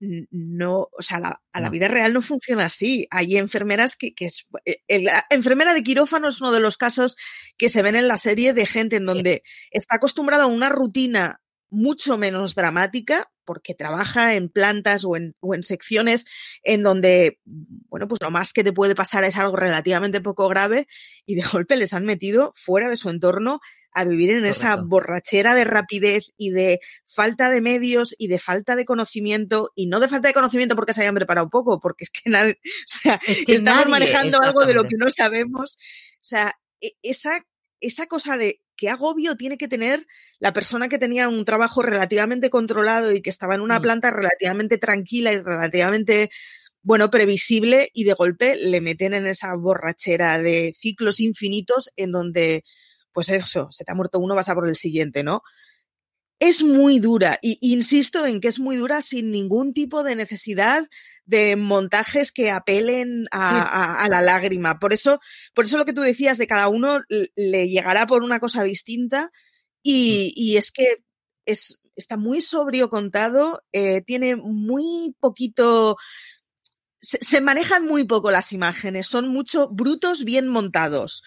No, 0.00 0.88
o 0.92 1.02
sea, 1.02 1.20
la, 1.20 1.40
a 1.52 1.60
la 1.60 1.66
no. 1.66 1.72
vida 1.72 1.88
real 1.88 2.12
no 2.12 2.20
funciona 2.20 2.66
así. 2.66 3.06
Hay 3.10 3.36
enfermeras 3.36 3.96
que, 3.96 4.14
que 4.14 4.26
es, 4.26 4.46
eh, 4.64 5.02
la 5.02 5.24
enfermera 5.30 5.72
de 5.72 5.82
quirófano 5.82 6.28
es 6.28 6.40
uno 6.40 6.52
de 6.52 6.60
los 6.60 6.76
casos 6.76 7.16
que 7.56 7.68
se 7.68 7.82
ven 7.82 7.96
en 7.96 8.08
la 8.08 8.18
serie 8.18 8.52
de 8.52 8.66
gente 8.66 8.96
en 8.96 9.06
donde 9.06 9.42
sí. 9.44 9.68
está 9.70 9.96
acostumbrada 9.96 10.44
a 10.44 10.48
una 10.48 10.68
rutina 10.68 11.40
mucho 11.74 12.16
menos 12.16 12.54
dramática 12.54 13.30
porque 13.44 13.74
trabaja 13.74 14.34
en 14.34 14.48
plantas 14.48 15.04
o 15.04 15.16
en, 15.16 15.34
o 15.40 15.54
en, 15.54 15.62
secciones 15.62 16.24
en 16.62 16.82
donde, 16.82 17.40
bueno, 17.44 18.08
pues 18.08 18.20
lo 18.22 18.30
más 18.30 18.52
que 18.52 18.64
te 18.64 18.72
puede 18.72 18.94
pasar 18.94 19.24
es 19.24 19.36
algo 19.36 19.56
relativamente 19.56 20.20
poco 20.20 20.48
grave 20.48 20.86
y 21.26 21.34
de 21.34 21.42
golpe 21.52 21.76
les 21.76 21.92
han 21.92 22.04
metido 22.04 22.52
fuera 22.54 22.88
de 22.88 22.96
su 22.96 23.10
entorno 23.10 23.60
a 23.94 24.04
vivir 24.04 24.30
en 24.30 24.38
Correcto. 24.38 24.58
esa 24.58 24.76
borrachera 24.76 25.54
de 25.54 25.64
rapidez 25.64 26.26
y 26.36 26.50
de 26.50 26.80
falta 27.06 27.48
de 27.48 27.60
medios 27.60 28.14
y 28.18 28.26
de 28.26 28.40
falta 28.40 28.74
de 28.74 28.84
conocimiento 28.84 29.70
y 29.76 29.86
no 29.86 30.00
de 30.00 30.08
falta 30.08 30.28
de 30.28 30.34
conocimiento 30.34 30.74
porque 30.74 30.94
se 30.94 31.02
hayan 31.02 31.14
preparado 31.14 31.48
poco, 31.48 31.80
porque 31.80 32.04
es 32.04 32.10
que 32.10 32.28
nadie, 32.28 32.58
o 32.64 32.86
sea, 32.86 33.20
es 33.26 33.44
que 33.44 33.54
estamos 33.54 33.86
nadie, 33.86 33.90
manejando 33.90 34.42
algo 34.42 34.66
de 34.66 34.74
lo 34.74 34.84
que 34.84 34.96
no 34.96 35.10
sabemos. 35.10 35.78
O 36.14 36.24
sea, 36.24 36.58
e, 36.80 36.92
esa, 37.02 37.46
esa 37.80 38.06
cosa 38.06 38.36
de 38.36 38.63
qué 38.76 38.88
agobio 38.88 39.36
tiene 39.36 39.58
que 39.58 39.68
tener 39.68 40.06
la 40.38 40.52
persona 40.52 40.88
que 40.88 40.98
tenía 40.98 41.28
un 41.28 41.44
trabajo 41.44 41.82
relativamente 41.82 42.50
controlado 42.50 43.12
y 43.12 43.22
que 43.22 43.30
estaba 43.30 43.54
en 43.54 43.60
una 43.60 43.80
planta 43.80 44.10
relativamente 44.10 44.78
tranquila 44.78 45.32
y 45.32 45.38
relativamente, 45.38 46.30
bueno, 46.82 47.10
previsible 47.10 47.90
y 47.92 48.04
de 48.04 48.14
golpe 48.14 48.56
le 48.56 48.80
meten 48.80 49.14
en 49.14 49.26
esa 49.26 49.54
borrachera 49.54 50.38
de 50.38 50.74
ciclos 50.78 51.20
infinitos 51.20 51.90
en 51.96 52.12
donde, 52.12 52.64
pues 53.12 53.28
eso, 53.28 53.68
se 53.70 53.84
te 53.84 53.92
ha 53.92 53.94
muerto 53.94 54.18
uno, 54.18 54.34
vas 54.34 54.48
a 54.48 54.54
por 54.54 54.68
el 54.68 54.76
siguiente, 54.76 55.22
¿no? 55.22 55.42
Es 56.40 56.62
muy 56.62 56.98
dura, 56.98 57.38
y 57.40 57.58
insisto 57.60 58.26
en 58.26 58.40
que 58.40 58.48
es 58.48 58.58
muy 58.58 58.76
dura 58.76 59.02
sin 59.02 59.30
ningún 59.30 59.72
tipo 59.72 60.02
de 60.02 60.16
necesidad 60.16 60.88
de 61.24 61.56
montajes 61.56 62.32
que 62.32 62.50
apelen 62.50 63.26
a, 63.30 63.50
sí. 63.50 63.56
a, 63.70 64.04
a, 64.04 64.08
la 64.08 64.20
lágrima. 64.20 64.78
Por 64.78 64.92
eso, 64.92 65.20
por 65.54 65.64
eso 65.64 65.78
lo 65.78 65.84
que 65.84 65.92
tú 65.92 66.02
decías 66.02 66.36
de 66.36 66.46
cada 66.46 66.68
uno 66.68 67.00
le 67.08 67.68
llegará 67.68 68.06
por 68.06 68.22
una 68.22 68.40
cosa 68.40 68.62
distinta 68.62 69.30
y, 69.82 70.32
y 70.36 70.56
es 70.56 70.72
que 70.72 71.04
es, 71.46 71.80
está 71.96 72.16
muy 72.16 72.40
sobrio 72.40 72.88
contado, 72.88 73.62
eh, 73.72 74.02
tiene 74.02 74.36
muy 74.36 75.14
poquito, 75.20 75.96
se, 77.00 77.18
se, 77.24 77.40
manejan 77.40 77.86
muy 77.86 78.04
poco 78.04 78.30
las 78.30 78.52
imágenes, 78.52 79.06
son 79.06 79.28
mucho 79.28 79.68
brutos 79.68 80.24
bien 80.24 80.48
montados. 80.48 81.22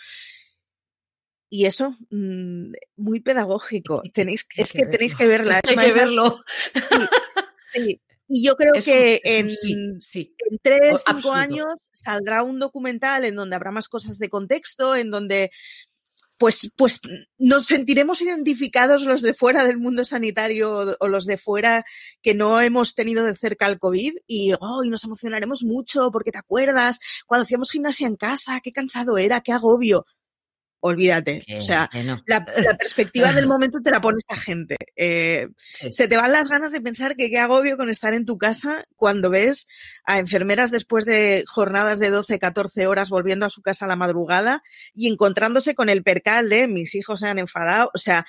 Y 1.49 1.65
eso, 1.65 1.95
mm, 2.09 2.71
muy 2.97 3.19
pedagógico. 3.21 4.01
Tenéis, 4.13 4.45
es 4.55 4.71
que, 4.71 4.79
que 4.79 4.85
tenéis 4.87 5.15
que 5.15 5.27
verla. 5.27 5.61
Hay 5.67 5.75
que 5.75 5.91
verlo. 5.93 6.43
Sí, 6.73 6.99
sí. 7.73 8.01
Y 8.29 8.43
yo 8.45 8.57
creo 8.57 8.73
Es 8.73 8.83
que 8.83 9.15
es 9.15 9.21
en, 9.23 9.45
un 9.45 9.51
sí, 9.51 9.75
sí. 10.01 10.35
en 10.49 10.59
tres, 10.61 11.01
O- 11.07 11.13
cinco 11.13 11.31
años 11.33 11.67
saldrá 11.93 12.43
un 12.43 12.59
documental 12.59 13.23
en 13.23 13.35
donde 13.35 13.55
habrá 13.55 13.71
más 13.71 13.87
cosas 13.87 14.17
de 14.17 14.27
contexto, 14.27 14.97
en 14.97 15.11
donde 15.11 15.49
pues, 16.37 16.69
pues 16.75 16.99
nos 17.39 17.65
sentiremos 17.67 18.21
identificados 18.21 19.03
los 19.03 19.21
de 19.21 19.33
fuera 19.33 19.65
del 19.65 19.77
mundo 19.77 20.03
sanitario 20.03 20.77
o- 20.77 20.95
o 20.99 21.07
los 21.07 21.25
de 21.25 21.37
fuera 21.37 21.85
que 22.21 22.35
no 22.35 22.59
hemos 22.61 22.95
tenido 22.95 23.23
de 23.23 23.33
cerca 23.35 23.65
el 23.67 23.79
COVID 23.79 24.13
y, 24.27 24.53
oh, 24.59 24.83
y 24.83 24.89
nos 24.89 25.03
emocionaremos 25.05 25.63
mucho 25.63 26.11
porque 26.11 26.31
te 26.31 26.37
acuerdas 26.37 26.99
cuando 27.25 27.43
hacíamos 27.43 27.71
gimnasia 27.71 28.07
en 28.07 28.17
casa, 28.17 28.59
qué 28.61 28.71
cansado 28.73 29.17
era, 29.17 29.39
qué 29.41 29.53
agobio. 29.53 30.05
Olvídate. 30.87 31.41
Que- 31.45 31.57
o 31.57 31.61
sea, 31.61 31.89
no. 32.05 32.21
la, 32.25 32.45
la 32.57 32.77
perspectiva 32.77 33.31
del 33.33 33.47
momento 33.47 33.79
te 33.83 33.91
la 33.91 34.01
pone 34.01 34.17
esta 34.17 34.35
gente. 34.37 34.77
Eh, 34.95 35.47
Sí. 35.79 35.91
se 35.91 36.07
te 36.07 36.17
van 36.17 36.31
las 36.31 36.49
ganas 36.49 36.71
de 36.71 36.81
pensar 36.81 37.15
que 37.15 37.29
qué 37.29 37.37
agobio 37.39 37.77
con 37.77 37.89
estar 37.89 38.13
en 38.13 38.25
tu 38.25 38.37
casa 38.37 38.83
cuando 38.95 39.29
ves 39.29 39.67
a 40.05 40.17
enfermeras 40.19 40.71
después 40.71 41.05
de 41.05 41.43
jornadas 41.47 41.99
de 41.99 42.09
12, 42.09 42.39
14 42.39 42.87
horas 42.87 43.09
volviendo 43.09 43.45
a 43.45 43.49
su 43.49 43.61
casa 43.61 43.85
a 43.85 43.87
la 43.87 43.95
madrugada 43.95 44.63
y 44.93 45.07
encontrándose 45.07 45.75
con 45.75 45.89
el 45.89 46.03
percal 46.03 46.49
de 46.49 46.67
mis 46.67 46.95
hijos 46.95 47.19
se 47.19 47.27
han 47.27 47.39
enfadado. 47.39 47.91
O 47.93 47.97
sea, 47.97 48.25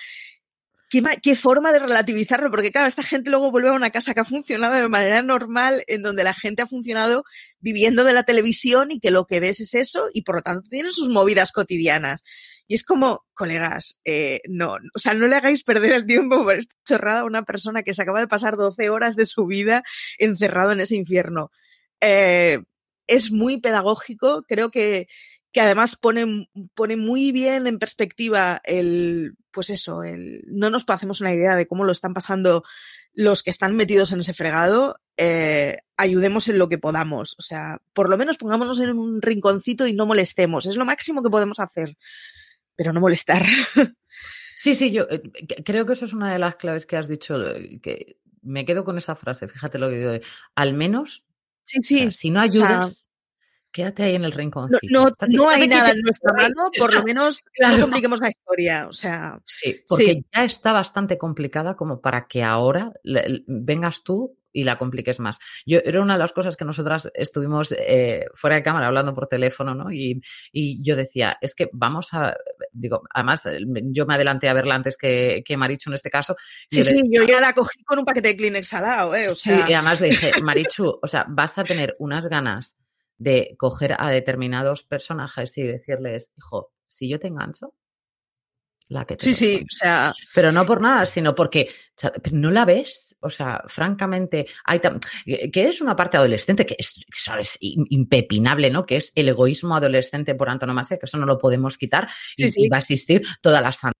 qué, 0.89 1.01
ma- 1.01 1.15
qué 1.17 1.35
forma 1.35 1.71
de 1.71 1.79
relativizarlo, 1.79 2.49
porque 2.51 2.71
claro, 2.71 2.87
esta 2.87 3.03
gente 3.03 3.29
luego 3.29 3.51
vuelve 3.51 3.69
a 3.69 3.73
una 3.73 3.91
casa 3.91 4.13
que 4.13 4.21
ha 4.21 4.25
funcionado 4.25 4.75
de 4.75 4.89
manera 4.89 5.21
normal, 5.21 5.83
en 5.87 6.01
donde 6.01 6.23
la 6.23 6.33
gente 6.33 6.61
ha 6.63 6.67
funcionado 6.67 7.23
viviendo 7.59 8.03
de 8.03 8.13
la 8.13 8.23
televisión 8.23 8.91
y 8.91 8.99
que 8.99 9.11
lo 9.11 9.25
que 9.25 9.39
ves 9.39 9.59
es 9.59 9.73
eso 9.75 10.09
y 10.13 10.23
por 10.23 10.35
lo 10.35 10.41
tanto 10.41 10.69
tienen 10.69 10.91
sus 10.91 11.09
movidas 11.09 11.51
cotidianas. 11.51 12.23
Y 12.67 12.75
es 12.75 12.83
como, 12.83 13.25
colegas, 13.33 13.97
eh, 14.05 14.41
no, 14.47 14.77
o 14.93 14.99
sea, 14.99 15.13
no 15.13 15.27
le 15.27 15.35
hagáis 15.35 15.63
perder 15.63 15.93
el 15.93 16.05
tiempo 16.05 16.43
por 16.43 16.55
esta 16.55 16.75
chorrada 16.85 17.21
a 17.21 17.25
una 17.25 17.43
persona 17.43 17.83
que 17.83 17.93
se 17.93 18.01
acaba 18.03 18.19
de 18.19 18.27
pasar 18.27 18.57
12 18.57 18.89
horas 18.89 19.15
de 19.15 19.25
su 19.25 19.45
vida 19.45 19.83
encerrado 20.17 20.71
en 20.71 20.79
ese 20.79 20.95
infierno. 20.95 21.51
Eh, 22.01 22.59
es 23.07 23.31
muy 23.31 23.59
pedagógico, 23.59 24.43
creo 24.47 24.69
que, 24.69 25.07
que 25.51 25.61
además 25.61 25.95
pone, 25.95 26.49
pone 26.75 26.95
muy 26.95 27.31
bien 27.31 27.67
en 27.67 27.79
perspectiva 27.79 28.61
el, 28.63 29.35
pues 29.51 29.69
eso, 29.69 30.03
el, 30.03 30.43
no 30.47 30.69
nos 30.69 30.85
hacemos 30.87 31.21
una 31.21 31.33
idea 31.33 31.55
de 31.55 31.67
cómo 31.67 31.85
lo 31.85 31.91
están 31.91 32.13
pasando 32.13 32.63
los 33.13 33.41
que 33.41 33.49
están 33.49 33.75
metidos 33.75 34.11
en 34.11 34.19
ese 34.19 34.33
fregado, 34.33 34.99
eh, 35.17 35.79
ayudemos 35.97 36.47
en 36.49 36.59
lo 36.59 36.69
que 36.69 36.77
podamos. 36.77 37.35
O 37.39 37.41
sea, 37.41 37.81
por 37.93 38.09
lo 38.09 38.17
menos 38.17 38.37
pongámonos 38.37 38.79
en 38.79 38.97
un 38.97 39.21
rinconcito 39.21 39.87
y 39.87 39.93
no 39.93 40.05
molestemos. 40.05 40.65
Es 40.65 40.75
lo 40.75 40.85
máximo 40.85 41.23
que 41.23 41.29
podemos 41.29 41.59
hacer, 41.59 41.97
pero 42.75 42.93
no 42.93 43.01
molestar. 43.01 43.43
Sí, 44.61 44.75
sí, 44.75 44.91
yo 44.91 45.07
eh, 45.09 45.21
creo 45.63 45.85
que 45.85 45.93
eso 45.93 46.03
es 46.03 46.11
una 46.11 46.33
de 46.33 46.37
las 46.37 46.57
claves 46.57 46.85
que 46.85 46.97
has 46.97 47.07
dicho, 47.07 47.39
eh, 47.55 47.79
que 47.81 48.17
me 48.41 48.65
quedo 48.65 48.83
con 48.83 48.97
esa 48.97 49.15
frase, 49.15 49.47
fíjate 49.47 49.79
lo 49.79 49.87
que 49.87 49.95
digo, 49.95 50.11
al 50.53 50.73
menos, 50.73 51.23
Sí, 51.69 51.79
o 51.79 51.81
sea, 51.83 52.11
sí. 52.11 52.17
si 52.17 52.29
no 52.31 52.39
o 52.39 52.43
sea, 52.43 52.51
ayudas, 52.51 53.08
quédate 53.71 54.03
ahí 54.03 54.15
en 54.15 54.23
el 54.25 54.31
no, 54.31 54.37
rinconcito. 54.37 54.79
no, 54.89 55.11
no 55.29 55.49
hay 55.49 55.67
nada 55.67 55.91
en 55.91 56.01
nuestra 56.01 56.33
mano, 56.33 56.69
por 56.77 56.93
lo 56.93 57.03
menos 57.03 57.41
claro. 57.53 57.75
no 57.77 57.81
compliquemos 57.83 58.19
la 58.19 58.29
historia. 58.29 58.87
O 58.89 58.93
sea, 58.93 59.39
Sí, 59.45 59.81
porque 59.87 60.05
sí. 60.05 60.25
ya 60.33 60.43
está 60.43 60.73
bastante 60.73 61.17
complicada 61.17 61.75
como 61.75 62.01
para 62.01 62.27
que 62.27 62.43
ahora 62.43 62.91
le- 63.03 63.43
vengas 63.47 64.03
tú 64.03 64.35
y 64.51 64.63
la 64.63 64.79
compliques 64.79 65.19
más. 65.19 65.37
Yo 65.67 65.77
era 65.85 66.01
una 66.01 66.13
de 66.13 66.19
las 66.19 66.33
cosas 66.33 66.57
que 66.57 66.65
nosotras 66.65 67.11
estuvimos 67.13 67.71
eh, 67.77 68.25
fuera 68.33 68.55
de 68.55 68.63
cámara 68.63 68.87
hablando 68.87 69.13
por 69.13 69.27
teléfono, 69.27 69.75
¿no? 69.75 69.91
Y, 69.91 70.23
y 70.51 70.81
yo 70.81 70.95
decía, 70.95 71.37
es 71.39 71.53
que 71.53 71.69
vamos 71.71 72.09
a, 72.13 72.35
digo, 72.71 73.03
además 73.13 73.45
eh, 73.45 73.59
yo 73.91 74.07
me 74.07 74.15
adelanté 74.15 74.49
a 74.49 74.53
verla 74.53 74.73
antes 74.73 74.97
que, 74.97 75.43
que 75.45 75.55
Marichu 75.55 75.91
en 75.91 75.93
este 75.93 76.09
caso. 76.09 76.35
Sí, 76.71 76.83
sí, 76.83 76.93
decía, 76.95 77.03
yo 77.11 77.23
ya 77.27 77.39
la 77.39 77.53
cogí 77.53 77.83
con 77.83 77.99
un 77.99 78.05
paquete 78.05 78.29
de 78.29 78.37
Kleenex 78.37 78.73
al 78.73 78.81
lado, 78.81 79.15
¿eh? 79.15 79.27
O 79.27 79.35
Sí, 79.35 79.51
sea, 79.51 79.69
y 79.69 79.73
además 79.75 80.01
le 80.01 80.09
dije, 80.09 80.31
Marichu, 80.41 80.97
o 80.99 81.07
sea, 81.07 81.27
vas 81.29 81.55
a 81.59 81.63
tener 81.63 81.95
unas 81.99 82.25
ganas 82.25 82.75
de 83.19 83.55
coger 83.57 83.95
a 83.99 84.09
determinados 84.09 84.83
personajes 84.83 85.57
y 85.57 85.63
decirles, 85.63 86.31
hijo, 86.37 86.71
si 86.87 87.07
yo 87.07 87.19
te 87.19 87.27
engancho, 87.27 87.75
la 88.87 89.05
que 89.05 89.15
te 89.15 89.23
sí, 89.23 89.35
sí, 89.35 89.53
toque". 89.53 89.65
o 89.65 89.77
sea, 89.77 90.13
Pero 90.33 90.51
no 90.51 90.65
por 90.65 90.81
nada, 90.81 91.05
sino 91.05 91.35
porque 91.35 91.69
no 92.31 92.49
la 92.49 92.65
ves. 92.65 93.15
O 93.19 93.29
sea, 93.29 93.63
francamente, 93.67 94.47
hay 94.65 94.79
que 94.79 95.67
es 95.67 95.81
una 95.81 95.95
parte 95.95 96.17
adolescente 96.17 96.65
que 96.65 96.75
es, 96.77 96.93
que 96.93 97.57
impepinable, 97.61 98.71
¿no? 98.71 98.83
Que 98.83 98.97
es 98.97 99.11
el 99.13 99.29
egoísmo 99.29 99.75
adolescente 99.75 100.33
por 100.33 100.49
antonomasia, 100.49 100.97
que 100.97 101.05
eso 101.05 101.17
no 101.17 101.27
lo 101.27 101.37
podemos 101.37 101.77
quitar 101.77 102.09
y, 102.35 102.49
Sí, 102.49 102.63
y 102.65 102.69
va 102.69 102.77
a 102.77 102.79
existir 102.79 103.21
toda 103.41 103.61
la 103.61 103.73
santa 103.73 103.93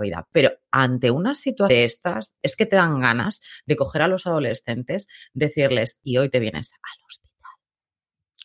vida. 0.00 0.28
Pero 0.32 0.52
ante 0.70 1.10
una 1.10 1.34
situación 1.34 1.68
de 1.68 1.84
estas, 1.84 2.34
es 2.42 2.56
que 2.56 2.66
te 2.66 2.76
dan 2.76 3.00
ganas 3.00 3.40
de 3.64 3.76
coger 3.76 4.02
a 4.02 4.08
los 4.08 4.26
adolescentes, 4.26 5.06
decirles, 5.32 5.98
y 6.02 6.18
hoy 6.18 6.28
te 6.28 6.40
vienes 6.40 6.72
al 6.72 7.04
hospital. 7.06 7.29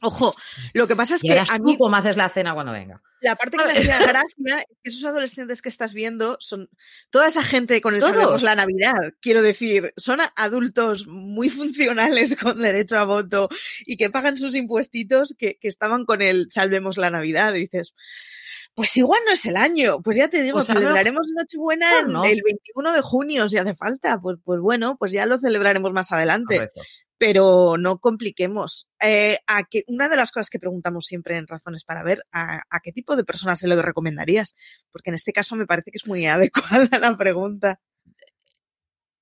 Ojo, 0.02 0.34
lo 0.74 0.88
que 0.88 0.96
pasa 0.96 1.16
es 1.16 1.24
Y 1.24 1.30
que 1.30 1.40
a 1.40 1.60
mí 1.60 1.78
cómo 1.78 1.96
haces 1.96 2.18
la 2.18 2.30
cena 2.30 2.54
cuando 2.54 2.72
venga. 2.74 3.02
la 3.22 3.36
parte 3.36 3.58
que 3.58 3.66
me 3.66 3.72
hacía 3.80 4.00
gracia 4.00 4.60
es 4.60 4.66
que 4.84 4.90
esos 4.90 5.04
adolescentes 5.06 5.62
que 5.62 5.70
estás 5.70 5.94
viendo 5.94 6.38
son 6.40 6.70
toda 7.10 7.28
esa 7.28 7.44
gente 7.44 7.82
con 7.82 7.96
el 7.96 8.02
Salvemos 8.02 8.28
Todos. 8.28 8.44
la 8.44 8.56
Navidad, 8.56 8.94
quiero 9.22 9.42
decir, 9.42 9.94
son 9.98 10.20
adultos 10.36 11.08
muy 11.08 11.50
funcionales 11.50 12.36
con 12.42 12.60
derecho 12.62 12.98
a 12.98 13.06
voto 13.06 13.50
y 13.86 13.98
que 13.98 14.10
pagan 14.10 14.38
sus 14.38 14.56
impuestitos 14.56 15.34
que, 15.38 15.58
que 15.58 15.68
estaban 15.68 16.06
con 16.06 16.22
el 16.22 16.48
Salvemos 16.52 16.98
la 16.98 17.10
Navidad. 17.10 17.54
Y 17.56 17.62
dices, 17.62 17.96
pues 18.76 18.96
igual 18.98 19.22
no 19.26 19.32
es 19.34 19.46
el 19.46 19.56
año, 19.56 20.02
pues 20.04 20.18
ya 20.18 20.28
te 20.30 20.42
digo, 20.42 20.58
Pues 20.58 20.68
celebraremos 20.68 21.28
Nochebuena 21.34 22.00
en 22.02 22.12
no. 22.12 22.26
el 22.26 22.42
21 22.44 22.94
de 22.94 23.02
junio 23.02 23.48
si 23.50 23.58
hace 23.58 23.74
falta. 23.76 24.20
Pues, 24.22 24.38
pues 24.44 24.60
bueno, 24.60 24.98
pues 24.98 25.14
ya 25.14 25.26
lo 25.26 25.38
celebraremos 25.38 25.94
más 25.94 26.12
adelante 26.12 26.56
Correcto. 26.58 26.82
Pero 27.18 27.78
no 27.78 28.00
compliquemos. 28.00 28.88
Eh, 29.02 29.38
a 29.48 29.64
que, 29.64 29.84
una 29.88 30.10
de 30.10 30.16
las 30.18 30.32
cosas 30.32 30.50
que 30.50 30.60
preguntamos 30.60 31.06
siempre 31.06 31.38
en 31.38 31.48
Razones 31.48 31.84
para 31.86 32.04
Ver, 32.04 32.26
a, 32.32 32.64
a 32.70 32.80
qué 32.82 32.92
tipo 32.92 33.16
de 33.16 33.24
personas 33.24 33.60
se 33.60 33.68
lo 33.68 33.82
recomendarías? 33.82 34.56
Porque 34.92 35.10
en 35.12 35.16
este 35.16 35.32
caso 35.34 35.56
me 35.56 35.66
parece 35.66 35.92
que 35.92 35.98
es 35.98 36.08
muy 36.08 36.26
adecuada 36.28 37.00
la 37.00 37.18
pregunta. 37.18 37.80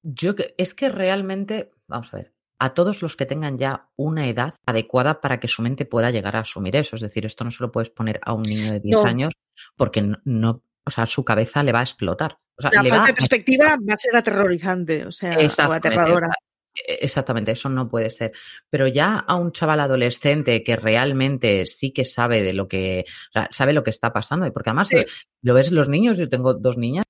Yo 0.01 0.35
que- 0.35 0.53
es 0.57 0.73
que 0.73 0.89
realmente, 0.89 1.71
vamos 1.87 2.13
a 2.13 2.17
ver, 2.17 2.33
a 2.59 2.73
todos 2.73 3.01
los 3.01 3.15
que 3.15 3.25
tengan 3.25 3.57
ya 3.57 3.89
una 3.95 4.27
edad 4.27 4.55
adecuada 4.65 5.21
para 5.21 5.39
que 5.39 5.47
su 5.47 5.61
mente 5.61 5.85
pueda 5.85 6.11
llegar 6.11 6.35
a 6.35 6.39
asumir 6.41 6.75
eso. 6.75 6.95
Es 6.95 7.01
decir, 7.01 7.25
esto 7.25 7.43
no 7.43 7.51
se 7.51 7.63
lo 7.63 7.71
puedes 7.71 7.89
poner 7.89 8.19
a 8.23 8.33
un 8.33 8.43
niño 8.43 8.71
de 8.71 8.79
10 8.79 8.95
No. 8.97 9.05
años 9.05 9.33
porque 9.75 10.01
no, 10.01 10.17
no- 10.25 10.63
o 10.85 10.91
sea, 10.91 11.05
su 11.05 11.23
cabeza 11.23 11.63
le 11.63 11.71
va 11.71 11.79
a 11.79 11.83
explotar. 11.83 12.37
O 12.57 12.61
sea, 12.61 12.71
La 12.73 12.83
le 12.83 12.89
va 12.89 12.97
falta 12.97 13.07
de 13.07 13.11
a- 13.13 13.15
perspectiva 13.15 13.65
va 13.89 13.93
a 13.93 13.97
ser 13.97 14.15
aterrorizante, 14.15 15.05
o 15.05 15.11
sea, 15.11 15.37
o 15.67 15.71
aterradora. 15.71 16.29
E- 16.75 16.99
Exactamente, 17.01 17.51
eso 17.51 17.69
no 17.69 17.87
puede 17.89 18.09
ser. 18.09 18.31
Pero 18.69 18.87
ya 18.87 19.17
a 19.17 19.35
un 19.35 19.51
chaval 19.51 19.79
adolescente 19.79 20.63
que 20.63 20.75
realmente 20.75 21.65
sí 21.65 21.91
que 21.91 22.05
sabe 22.05 22.41
de 22.41 22.53
lo 22.53 22.67
que, 22.67 23.05
o 23.29 23.31
sea, 23.33 23.47
sabe 23.51 23.73
lo 23.73 23.83
que 23.83 23.89
está 23.91 24.13
pasando, 24.13 24.51
porque 24.53 24.69
además 24.69 24.87
Sí. 24.89 24.97
lo, 25.41 25.53
ves 25.53 25.71
los 25.71 25.89
niños, 25.89 26.17
yo 26.17 26.29
tengo 26.29 26.53
dos 26.53 26.77
niñas 26.77 27.05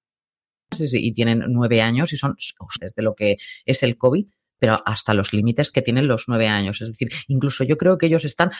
y, 0.79 1.13
tienen 1.13 1.43
nueve 1.49 1.81
años 1.81 2.13
y 2.13 2.17
son 2.17 2.35
desde 2.81 3.01
lo 3.03 3.13
que 3.15 3.37
es 3.65 3.83
el 3.83 3.97
COVID, 3.97 4.25
pero 4.59 4.81
hasta 4.85 5.13
los 5.13 5.33
límites 5.33 5.71
que 5.71 5.81
tienen 5.81 6.07
los 6.07 6.25
nueve 6.27 6.47
años. 6.47 6.81
Es 6.81 6.87
decir, 6.87 7.11
incluso 7.27 7.63
yo 7.63 7.77
creo 7.77 7.97
que 7.97 8.05
ellos 8.07 8.25
están 8.25 8.51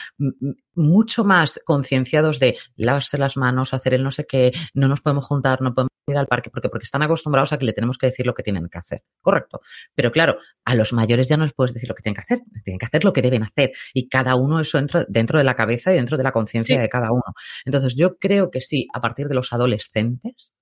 mucho 0.74 1.24
más 1.24 1.60
concienciados 1.64 2.38
de 2.38 2.58
lavarse 2.76 3.18
las 3.18 3.36
manos, 3.36 3.74
hacer 3.74 3.94
el 3.94 4.02
no 4.04 4.10
sé 4.10 4.26
qué, 4.26 4.52
no 4.74 4.86
nos 4.86 5.00
podemos 5.00 5.26
juntar, 5.26 5.60
no 5.62 5.74
podemos 5.74 5.93
ir 6.06 6.16
al 6.18 6.26
parque, 6.26 6.50
porque, 6.50 6.68
porque 6.68 6.84
están 6.84 7.02
acostumbrados 7.02 7.52
a 7.52 7.58
que 7.58 7.64
le 7.64 7.72
tenemos 7.72 7.98
que 7.98 8.06
decir 8.06 8.26
lo 8.26 8.34
que 8.34 8.42
tienen 8.42 8.68
que 8.68 8.78
hacer. 8.78 9.02
Correcto. 9.20 9.60
Pero 9.94 10.10
claro, 10.10 10.38
a 10.64 10.74
los 10.74 10.92
mayores 10.92 11.28
ya 11.28 11.36
no 11.36 11.44
les 11.44 11.52
puedes 11.54 11.72
decir 11.74 11.88
lo 11.88 11.94
que 11.94 12.02
tienen 12.02 12.16
que 12.16 12.20
hacer, 12.22 12.44
tienen 12.62 12.78
que 12.78 12.86
hacer 12.86 13.04
lo 13.04 13.12
que 13.12 13.22
deben 13.22 13.42
hacer. 13.42 13.72
Y 13.92 14.08
cada 14.08 14.34
uno 14.34 14.60
eso 14.60 14.78
entra 14.78 15.04
dentro 15.08 15.38
de 15.38 15.44
la 15.44 15.54
cabeza 15.56 15.92
y 15.92 15.96
dentro 15.96 16.16
de 16.16 16.22
la 16.24 16.32
conciencia 16.32 16.76
Sí. 16.76 16.80
de 16.80 16.88
cada 16.88 17.10
uno. 17.12 17.22
Entonces, 17.64 17.94
yo 17.96 18.18
creo 18.18 18.50
que 18.50 18.60
sí, 18.60 18.88
a 18.92 19.00
partir 19.00 19.28
de 19.28 19.34
los 19.34 19.52
adolescentes, 19.52 20.52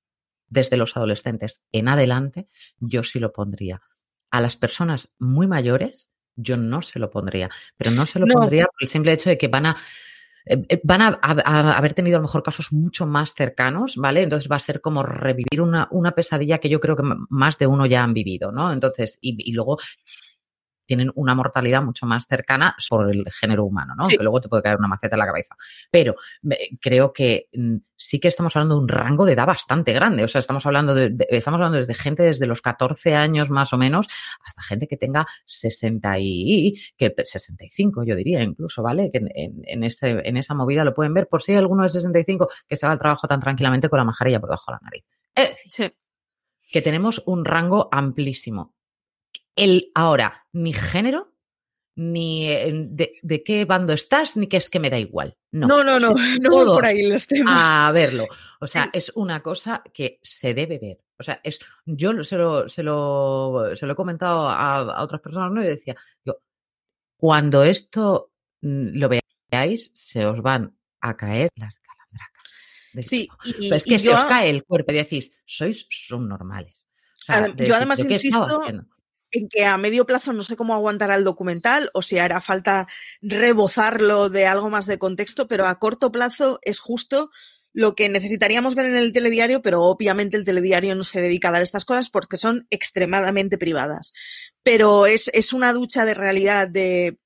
desde 0.49 0.77
los 0.77 0.97
adolescentes 0.97 1.61
en 1.73 1.89
adelante, 1.89 2.49
yo 2.79 3.03
sí 3.03 3.19
lo 3.19 3.33
pondría. 3.33 3.81
A 4.31 4.41
las 4.41 4.57
personas 4.57 5.11
muy 5.19 5.47
mayores, 5.47 6.11
yo 6.37 6.57
no 6.57 6.83
se 6.83 6.99
lo 6.99 7.11
pondría. 7.11 7.51
Pero 7.77 7.91
no 7.91 8.07
se 8.07 8.19
lo 8.19 8.27
No. 8.27 8.35
pondría 8.35 8.65
por 8.65 8.83
el 8.83 8.89
simple 8.89 9.13
hecho 9.13 9.29
de 9.31 9.39
que 9.39 9.49
van 9.49 9.67
a 9.67 9.77
van 10.83 11.03
a, 11.03 11.19
a- 11.23 11.43
a 11.45 11.73
haber 11.79 11.95
tenido 11.95 12.17
a 12.17 12.21
lo 12.21 12.27
mejor 12.27 12.43
casos 12.43 12.73
mucho 12.73 13.07
más 13.07 13.35
cercanos, 13.35 13.97
¿vale? 13.97 14.23
Entonces 14.23 14.51
va 14.51 14.57
a 14.57 14.61
ser 14.61 14.81
como 14.81 15.03
revivir 15.03 15.61
una, 15.61 15.89
una 15.91 16.13
pesadilla 16.15 16.59
que 16.59 16.69
yo 16.69 16.81
creo 16.81 16.97
que 16.97 17.03
más 17.31 17.59
de 17.59 17.67
uno 17.67 17.87
ya 17.87 18.03
han 18.03 18.15
vivido, 18.15 18.53
¿no? 18.53 18.73
Entonces, 18.73 19.19
y 19.21 19.53
luego 19.53 19.79
tienen 20.93 21.11
una 21.15 21.35
mortalidad 21.35 21.83
mucho 21.83 22.05
más 22.05 22.27
cercana 22.27 22.77
por 22.91 23.11
el 23.11 23.25
género 23.31 23.65
humano, 23.65 23.95
¿no? 23.97 24.05
Que 24.05 24.19
luego 24.19 24.43
te 24.43 24.51
puede 24.51 24.63
caer 24.63 24.77
una 24.77 24.89
maceta 24.89 25.17
en 25.17 25.21
la 25.21 25.27
cabeza. 25.27 25.57
Pero 25.91 26.17
creo 26.83 27.15
que 27.15 27.49
mm, 27.55 27.77
sí 27.97 28.21
que 28.21 28.29
estamos 28.29 28.55
hablando 28.55 28.75
de 28.75 28.83
un 28.83 28.89
rango 28.89 29.25
de 29.25 29.33
edad 29.33 29.47
bastante 29.47 29.95
grande. 29.95 30.23
O 30.23 30.29
sea, 30.29 30.39
estamos 30.39 30.67
hablando 30.67 30.95
de, 30.95 31.17
estamos 31.31 31.57
hablando 31.57 31.79
desde 31.79 31.95
gente 31.95 32.25
desde 32.25 32.47
los 32.47 32.61
14 32.61 33.15
años 33.15 33.49
más 33.49 33.73
o 33.73 33.79
menos 33.79 34.07
hasta 34.45 34.63
gente 34.63 34.87
que 34.87 34.99
tenga 34.99 35.27
60 35.47 36.19
y 36.19 36.75
que 36.99 37.15
65, 37.25 38.05
yo 38.05 38.15
diría 38.15 38.43
incluso, 38.43 38.83
¿vale? 38.83 39.11
Que 39.11 39.17
en, 39.19 39.63
en, 39.65 39.85
ese, 39.85 40.21
en 40.29 40.37
esa 40.37 40.53
movida 40.53 40.85
lo 40.85 40.93
pueden 40.93 41.15
ver. 41.15 41.27
Por 41.27 41.41
si 41.41 41.53
hay 41.53 41.59
alguno 41.59 41.85
de 41.85 41.89
65 41.89 42.51
que 42.69 42.77
se 42.77 42.87
va 42.87 42.93
al 42.93 42.99
trabajo 42.99 43.27
tan 43.27 43.41
tranquilamente 43.41 43.89
con 43.89 43.97
la 43.97 44.05
majarilla 44.05 44.41
por 44.41 44.51
debajo 44.51 44.73
de 44.73 44.75
la 44.75 44.81
nariz. 44.83 45.05
Es 45.35 45.93
que 46.71 46.83
tenemos 46.83 47.23
un 47.25 47.47
rango 47.47 47.89
amplísimo. 47.93 48.75
El 49.57 49.91
ahora, 49.95 50.47
ni 50.53 50.73
género, 50.73 51.35
ni 51.95 52.47
de, 52.47 53.43
qué 53.45 53.65
bando 53.65 53.93
estás, 53.93 54.37
ni 54.37 54.47
que 54.47 54.57
es 54.57 54.71
que 54.71 54.81
me 54.81 54.91
da 54.91 54.99
igual. 54.99 55.37
No, 55.51 55.67
no, 55.67 55.85
no, 55.85 56.01
no, 56.01 56.15
no 56.41 56.51
por 56.51 56.87
ahí 56.87 57.09
los 57.09 57.27
temas. 57.27 57.55
A 57.57 57.93
verlo. 57.93 58.27
O 58.61 58.67
sea, 58.67 58.91
es 58.93 59.13
una 59.15 59.43
cosa 59.43 59.83
que 59.93 60.19
se 60.23 60.55
debe 60.55 60.79
ver. 60.79 61.01
O 61.19 61.23
sea, 61.23 61.41
es, 61.45 61.61
yo 61.85 62.23
se 62.25 62.37
lo, 62.37 62.69
se 62.69 62.83
lo, 62.83 63.71
se 63.75 63.87
lo 63.87 63.93
he 63.93 63.97
comentado 63.97 64.49
a, 64.49 65.03
otras 65.03 65.21
personas, 65.21 65.53
¿no? 65.53 65.63
Y 65.63 65.67
decía, 65.67 65.95
yo, 66.25 66.39
cuando 67.17 67.63
esto 67.63 68.33
mm, 68.63 68.99
lo 68.99 69.09
veáis, 69.51 69.91
se 69.95 70.27
os 70.27 70.41
van 70.41 70.77
a 71.01 71.17
caer 71.17 71.51
las 71.57 71.81
Sí, 73.01 73.29
y, 73.45 73.73
es 73.73 73.85
que 73.85 73.99
se 73.99 74.11
os 74.11 74.25
cae 74.25 74.51
el 74.51 74.65
cuerpo 74.65 74.93
y 74.93 74.97
decís, 74.97 75.35
sois 75.47 75.87
subnormales. 75.89 76.87
yo 77.57 77.75
además 77.75 78.01
insisto 78.01 78.63
en 79.33 79.49
que 79.49 79.65
a 79.65 79.77
medio 79.79 80.07
plazo 80.07 80.33
no 80.33 80.43
sé 80.43 80.57
cómo 80.57 80.75
aguantará 80.75 81.17
el 81.17 81.25
documental 81.25 81.91
o 81.95 82.03
si 82.03 82.19
hará 82.19 82.41
falta 82.41 82.87
rebozarlo 83.21 84.29
de 84.31 84.47
algo 84.47 84.71
más 84.71 84.87
de 84.87 84.99
contexto, 84.99 85.49
pero 85.49 85.67
a 85.67 85.79
corto 85.79 86.13
plazo 86.13 86.61
es 86.63 86.79
justo 86.79 87.31
lo 87.73 87.95
que 87.95 88.09
necesitaríamos 88.09 88.75
ver 88.75 88.87
en 88.87 88.97
el 88.97 89.13
telediario, 89.13 89.63
pero 89.63 89.83
obviamente 89.83 90.37
el 90.37 90.45
telediario 90.45 90.95
no 90.95 91.03
se 91.03 91.23
dedica 91.23 91.49
a 91.49 91.53
dar 91.53 91.63
estas 91.63 91.85
cosas 91.85 92.11
porque 92.11 92.37
son 92.37 92.67
extremadamente 92.71 93.57
privadas. 93.57 94.13
Pero 94.63 95.07
es, 95.07 95.31
es 95.33 95.53
una 95.53 95.73
ducha 95.73 96.05
de 96.05 96.15
realidad 96.15 96.69
de, 96.69 97.19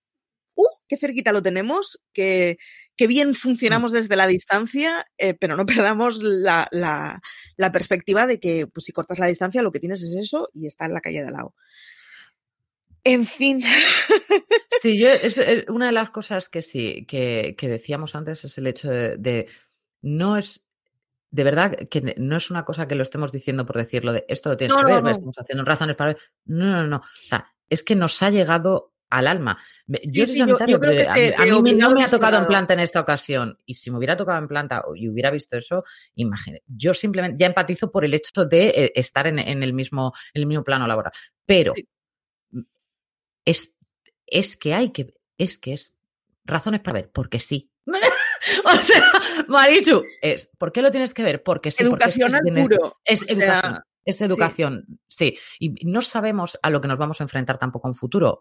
uh, 0.54 0.68
qué 0.88 0.96
cerquita 0.96 1.32
lo 1.32 1.42
tenemos, 1.42 2.00
que, 2.12 2.58
que 2.96 3.06
bien 3.08 3.34
funcionamos 3.34 3.90
desde 3.90 4.14
la 4.14 4.28
distancia, 4.28 5.06
eh, 5.18 5.34
pero 5.34 5.56
no 5.56 5.66
perdamos 5.66 6.22
la, 6.22 6.68
la, 6.70 7.20
la, 7.56 7.72
perspectiva 7.72 8.26
de 8.26 8.38
que 8.38 8.68
pues, 8.68 8.84
si 8.84 8.92
cortas 8.92 9.18
la 9.18 9.26
distancia 9.26 9.62
lo 9.62 9.72
que 9.72 9.80
tienes 9.80 10.02
es 10.02 10.14
eso 10.14 10.48
y 10.54 10.66
está 10.66 10.86
en 10.86 10.94
la 10.94 11.00
calle 11.00 11.22
de 11.22 11.28
al 11.28 11.34
lado. 11.34 11.54
En 13.06 13.26
fin. 13.26 13.62
Sí, 14.82 15.00
yo, 15.00 15.08
es, 15.08 15.38
eh, 15.38 15.64
una 15.68 15.86
de 15.86 15.92
las 15.92 16.10
cosas 16.10 16.50
que 16.50 16.60
sí, 16.60 17.06
que, 17.06 17.54
que 17.56 17.66
decíamos 17.66 18.14
antes 18.14 18.44
es 18.44 18.58
el 18.58 18.66
hecho 18.66 18.90
de, 18.90 19.16
de, 19.16 19.48
no 20.02 20.36
es, 20.36 20.66
de 21.30 21.44
verdad 21.44 21.76
que 21.90 22.14
no 22.18 22.36
es 22.36 22.50
una 22.50 22.66
cosa 22.66 22.86
que 22.86 22.94
lo 22.94 23.02
estemos 23.02 23.32
diciendo 23.32 23.64
por 23.64 23.78
decirlo 23.78 24.12
de 24.12 24.26
esto 24.28 24.50
lo 24.50 24.56
tienes 24.58 24.76
que 24.76 24.84
ver, 24.84 25.06
estamos 25.06 25.34
haciendo 25.38 25.64
razones 25.64 25.96
para 25.96 26.12
ver. 26.12 26.22
No, 26.44 26.66
no, 26.66 26.86
no. 26.86 26.96
O 26.98 27.26
sea, 27.28 27.50
es 27.70 27.82
que 27.82 27.96
nos 27.96 28.22
ha 28.22 28.28
llegado 28.28 28.92
al 29.08 29.28
alma. 29.28 29.58
Yo 30.04 30.26
soy 30.26 30.36
sanitario, 30.36 30.78
pero 30.78 31.10
a, 31.10 31.62
mí 31.62 31.74
no 31.74 31.92
me 31.92 32.04
ha 32.04 32.08
tocado 32.08 32.38
en 32.38 32.46
planta 32.46 32.74
en 32.74 32.80
esta 32.80 33.00
ocasión. 33.00 33.58
Y 33.64 33.74
si 33.74 33.90
me 33.90 33.96
hubiera 33.96 34.16
tocado 34.16 34.38
en 34.38 34.46
planta 34.46 34.84
y 34.94 35.08
hubiera 35.08 35.30
visto 35.30 35.56
eso, 35.56 35.84
imagínate. 36.16 36.64
Yo 36.66 36.92
simplemente 36.92 37.38
ya 37.38 37.46
empatizo 37.46 37.90
por 37.90 38.04
el 38.04 38.12
hecho 38.12 38.44
de 38.44 38.68
eh, 38.68 38.92
estar 38.94 39.26
en, 39.26 39.38
el, 39.38 39.72
mismo, 39.72 40.12
en 40.34 40.42
el 40.42 40.46
mismo 40.46 40.64
plano 40.64 40.86
laboral. 40.86 41.12
Pero 41.46 41.72
es, 43.46 43.74
es 44.26 44.56
que 44.56 44.74
hay 44.74 44.90
que, 44.90 45.14
es 45.38 45.56
que 45.56 45.72
es 45.72 45.94
razones 46.44 46.80
para 46.80 47.00
ver, 47.00 47.10
porque 47.10 47.40
sí. 47.40 47.70
o 47.86 48.82
sea, 48.82 49.10
Marichu, 49.48 50.04
es, 50.20 50.50
¿por 50.58 50.72
qué 50.72 50.82
lo 50.82 50.90
tienes 50.90 51.14
que 51.14 51.22
ver? 51.22 51.42
Porque 51.42 51.70
sí. 51.70 51.82
Educación 51.82 52.34
al 52.34 52.42
puro. 52.42 53.00
Es 53.04 53.22
educación. 53.22 53.82
Es 54.06 54.20
educación, 54.20 55.00
sí. 55.08 55.36
Y 55.58 55.84
no 55.84 56.00
sabemos 56.00 56.56
a 56.62 56.70
lo 56.70 56.80
que 56.80 56.86
nos 56.86 56.96
vamos 56.96 57.20
a 57.20 57.24
enfrentar 57.24 57.58
tampoco 57.58 57.88
en 57.88 57.94
futuro. 57.94 58.38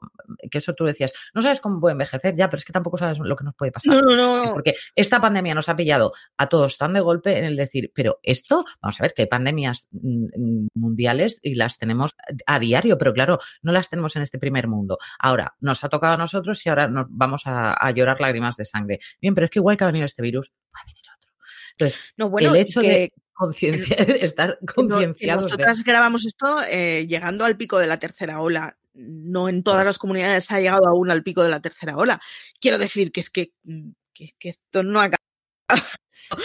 Que 0.51 0.59
eso 0.59 0.75
tú 0.75 0.85
decías, 0.85 1.11
no 1.33 1.41
sabes 1.41 1.59
cómo 1.59 1.81
puede 1.81 1.93
envejecer, 1.93 2.35
ya, 2.35 2.51
pero 2.51 2.59
es 2.59 2.65
que 2.65 2.71
tampoco 2.71 2.97
sabes 2.97 3.17
lo 3.17 3.35
que 3.35 3.43
nos 3.43 3.55
puede 3.55 3.71
pasar. 3.71 3.95
No, 3.95 4.01
no, 4.15 4.45
no. 4.45 4.53
Porque 4.53 4.75
esta 4.95 5.19
pandemia 5.19 5.55
nos 5.55 5.67
ha 5.67 5.75
pillado 5.75 6.13
a 6.37 6.47
todos 6.47 6.77
tan 6.77 6.93
de 6.93 6.99
golpe 6.99 7.39
en 7.39 7.45
el 7.45 7.55
decir, 7.55 7.91
pero 7.95 8.19
esto, 8.21 8.63
vamos 8.79 8.99
a 8.99 9.03
ver, 9.03 9.15
que 9.15 9.23
hay 9.23 9.27
pandemias 9.27 9.87
mm, 9.91 10.67
mundiales 10.75 11.39
y 11.41 11.55
las 11.55 11.79
tenemos 11.79 12.15
a 12.45 12.59
diario, 12.59 12.99
pero 12.99 13.11
claro, 13.11 13.39
no 13.63 13.71
las 13.71 13.89
tenemos 13.89 14.15
en 14.15 14.21
este 14.21 14.37
primer 14.37 14.67
mundo. 14.67 14.99
Ahora, 15.17 15.55
nos 15.61 15.83
ha 15.83 15.89
tocado 15.89 16.13
a 16.13 16.17
nosotros 16.17 16.63
y 16.63 16.69
ahora 16.69 16.87
nos 16.87 17.07
vamos 17.09 17.41
a, 17.45 17.91
llorar 17.95 18.21
lágrimas 18.21 18.55
de 18.57 18.65
sangre. 18.65 18.99
Bien, 19.19 19.33
pero 19.33 19.45
es 19.45 19.51
que 19.51 19.59
igual 19.59 19.77
que 19.77 19.83
ha 19.83 19.87
venido 19.87 20.05
este 20.05 20.21
virus, 20.21 20.51
va 20.75 20.81
a 20.81 20.85
venir 20.85 21.05
otro. 21.17 21.31
Entonces, 21.71 22.13
no, 22.17 22.29
bueno, 22.29 22.49
el 22.51 22.57
hecho 22.57 22.81
de 22.81 23.11
conciencia, 23.35 23.95
estar 23.97 24.57
concienciados. 24.73 25.43
Nosotras 25.45 25.83
grabamos 25.83 26.25
esto 26.25 26.61
eh, 26.69 27.05
llegando 27.07 27.45
al 27.45 27.57
pico 27.57 27.77
de 27.77 27.87
la 27.87 27.99
tercera 27.99 28.41
ola. 28.41 28.77
No 28.93 29.49
en 29.49 29.61
todas 29.61 29.85
las 29.85 29.97
comunidades 29.97 30.49
ha 30.51 30.59
llegado 30.59 30.87
aún 30.87 31.11
al 31.11 31.21
pico 31.21 31.43
de 31.43 31.49
la 31.49 31.61
tercera 31.61 31.97
ola. 31.97 32.19
Quiero 32.59 32.77
decir 32.77 33.11
que 33.11 33.19
es 33.19 33.29
que, 33.29 33.51
mm, 33.63 33.91
esto 34.39 34.83
no 34.83 35.01
ha 35.01 35.05
acabado. 35.05 35.25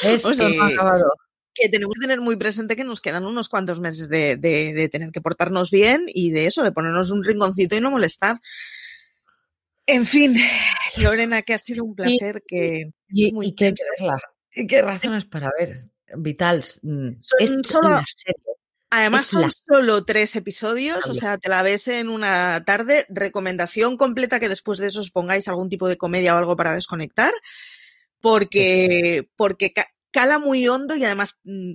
Esto 0.04 0.48
no 0.48 0.62
ha 0.62 0.66
acabado. 0.66 1.12
Que 1.54 1.68
tenemos 1.68 1.94
que 1.94 2.02
tener 2.02 2.20
muy 2.20 2.36
presente 2.36 2.76
que 2.76 2.84
nos 2.84 3.00
quedan 3.00 3.24
unos 3.24 3.48
cuantos 3.48 3.80
meses 3.80 4.08
de, 4.08 4.36
de, 4.36 4.88
tener 4.88 5.10
que 5.10 5.20
portarnos 5.20 5.70
bien 5.70 6.04
y 6.08 6.30
de 6.30 6.46
eso, 6.46 6.62
de 6.62 6.70
ponernos 6.70 7.10
un 7.10 7.24
rinconcito 7.24 7.76
y 7.76 7.80
no 7.80 7.90
molestar. 7.90 8.38
En 9.86 10.04
fin, 10.04 10.36
Lorena, 10.98 11.42
que 11.42 11.54
ha 11.54 11.58
sido 11.58 11.84
un 11.84 11.94
placer. 11.94 12.42
que 12.46 12.92
y, 13.08 13.46
y 13.46 13.54
que 13.54 13.74
qué 14.50 14.82
razones 14.82 15.24
para 15.24 15.50
ver. 15.58 15.90
Vitals. 16.16 16.80
Mm, 16.82 17.10
son 17.18 17.64
solo, 17.64 18.02
Además 18.92 19.26
son 19.26 19.52
solo 19.52 20.04
tres 20.04 20.34
episodios, 20.34 21.08
o 21.08 21.14
sea, 21.14 21.38
te 21.38 21.48
la 21.48 21.62
ves 21.62 21.86
en 21.86 22.08
una 22.08 22.64
tarde. 22.64 23.06
Recomendación 23.08 23.96
completa 23.96 24.40
que 24.40 24.48
después 24.48 24.78
de 24.78 24.88
eso 24.88 25.00
os 25.00 25.12
pongáis 25.12 25.46
algún 25.46 25.68
tipo 25.68 25.88
de 25.88 25.96
comedia 25.96 26.34
o 26.34 26.38
algo 26.38 26.56
para 26.56 26.74
desconectar, 26.74 27.32
porque, 28.20 29.28
porque 29.36 29.72
cala 30.10 30.40
muy 30.40 30.66
hondo 30.66 30.96
y 30.96 31.04
además, 31.04 31.38
mm, 31.44 31.74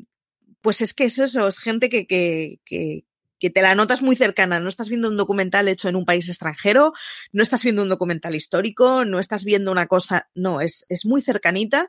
pues 0.59 0.81
es 0.81 0.93
que 0.93 1.05
es 1.05 1.17
eso, 1.17 1.47
es 1.47 1.57
gente 1.57 1.87
que, 1.87 2.05
que, 2.05 2.59
que, 2.65 3.05
que 3.39 3.49
te 3.49 3.61
la 3.61 3.75
notas 3.75 4.01
muy 4.01 4.17
cercana. 4.17 4.59
No 4.59 4.67
estás 4.67 4.89
viendo 4.89 5.07
un 5.07 5.15
documental 5.15 5.69
hecho 5.69 5.87
en 5.87 5.95
un 5.95 6.05
país 6.05 6.27
extranjero, 6.27 6.91
no 7.31 7.43
estás 7.43 7.63
viendo 7.63 7.83
un 7.83 7.89
documental 7.89 8.35
histórico, 8.35 9.05
no 9.05 9.19
estás 9.19 9.45
viendo 9.45 9.71
una 9.71 9.87
cosa, 9.87 10.29
no, 10.35 10.59
es, 10.59 10.85
es 10.89 11.05
muy 11.05 11.21
cercanita. 11.21 11.87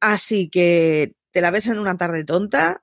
Así 0.00 0.48
que 0.50 1.14
te 1.36 1.42
la 1.42 1.50
ves 1.50 1.66
en 1.66 1.78
una 1.78 1.98
tarde 1.98 2.24
tonta, 2.24 2.82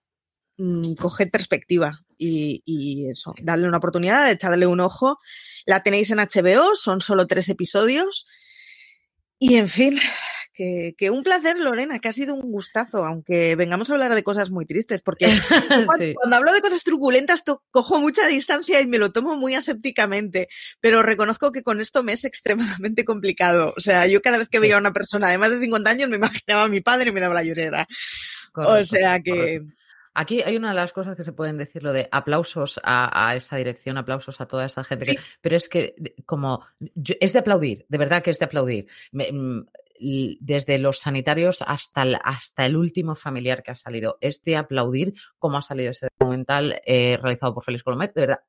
mmm, 0.57 0.93
coged 0.93 1.31
perspectiva 1.31 2.03
y, 2.19 3.09
eso, 3.09 3.33
darle 3.41 3.67
una 3.67 3.79
oportunidad, 3.79 4.29
echarle 4.29 4.67
un 4.67 4.79
ojo. 4.79 5.17
La 5.65 5.81
tenéis 5.81 6.11
en 6.11 6.19
HBO, 6.19 6.75
son 6.75 7.01
solo 7.01 7.25
tres 7.25 7.49
episodios. 7.49 8.27
Y 9.39 9.55
en 9.55 9.67
fin, 9.67 9.99
que, 10.53 11.09
un 11.09 11.23
placer, 11.23 11.57
Lorena, 11.57 11.97
que 11.97 12.09
ha 12.09 12.13
sido 12.13 12.35
un 12.35 12.51
gustazo, 12.51 13.03
aunque 13.03 13.55
vengamos 13.55 13.89
a 13.89 13.93
hablar 13.93 14.13
de 14.13 14.23
cosas 14.23 14.51
muy 14.51 14.67
tristes, 14.67 15.01
porque 15.01 15.25
cuando, 15.87 16.37
hablo 16.37 16.53
de 16.53 16.61
cosas 16.61 16.83
truculentas 16.83 17.43
cojo 17.71 17.99
mucha 17.99 18.27
distancia 18.27 18.81
y 18.81 18.85
me 18.85 18.99
lo 18.99 19.11
tomo 19.11 19.35
muy 19.35 19.55
asépticamente, 19.55 20.47
pero 20.79 21.01
reconozco 21.01 21.51
que 21.51 21.63
con 21.63 21.81
esto 21.81 22.03
me 22.03 22.13
es 22.13 22.23
extremadamente 22.23 23.03
complicado. 23.05 23.73
O 23.75 23.79
sea, 23.79 24.05
yo 24.05 24.21
cada 24.21 24.37
vez 24.37 24.47
que 24.47 24.59
veía 24.59 24.75
a 24.75 24.79
una 24.79 24.93
persona 24.93 25.31
de 25.31 25.39
más 25.39 25.49
de 25.49 25.59
50 25.59 25.89
años 25.89 26.09
me 26.09 26.17
imaginaba 26.17 26.65
a 26.65 26.69
mi 26.69 26.81
padre 26.81 27.09
y 27.09 27.13
me 27.13 27.19
daba 27.19 27.33
la 27.33 27.43
llorera 27.43 27.87
o 28.55 28.83
sea 28.83 29.19
que... 29.21 29.65
Aquí 30.15 30.43
hay 30.43 30.55
una 30.55 30.69
de 30.69 30.75
las 30.75 30.93
cosas 30.93 31.17
que 31.17 31.23
se 31.23 31.33
pueden 31.33 31.57
decir, 31.57 31.81
lo 31.81 31.91
de 31.91 32.07
aplausos 32.11 32.79
a, 32.83 33.33
esa 33.35 33.57
dirección, 33.57 33.97
aplausos 33.97 34.39
a 34.41 34.45
toda 34.45 34.65
esa 34.65 34.83
gente, 34.83 35.17
pero 35.41 35.55
es 35.55 35.67
que 35.67 35.95
como 36.25 36.63
es 37.19 37.33
de 37.33 37.39
aplaudir, 37.39 37.85
de 37.89 37.97
verdad 37.97 38.21
que 38.21 38.29
es 38.29 38.37
de 38.37 38.45
aplaudir. 38.45 38.87
Mm, 39.11 39.61
desde 40.39 40.79
los 40.79 40.99
sanitarios 40.99 41.63
hasta 41.65 42.03
el, 42.03 42.17
hasta 42.23 42.65
el 42.65 42.75
último 42.75 43.15
familiar 43.15 43.63
que 43.63 43.71
ha 43.71 43.75
salido, 43.75 44.17
es 44.21 44.41
de 44.43 44.57
aplaudir 44.57 45.13
cómo 45.39 45.57
ha 45.57 45.61
salido 45.61 45.91
ese 45.91 46.09
documental 46.19 46.81
eh, 46.85 47.17
realizado 47.21 47.53
por 47.53 47.63
Félix 47.63 47.83
Colomet, 47.83 48.13
de 48.13 48.21
verdad, 48.21 48.39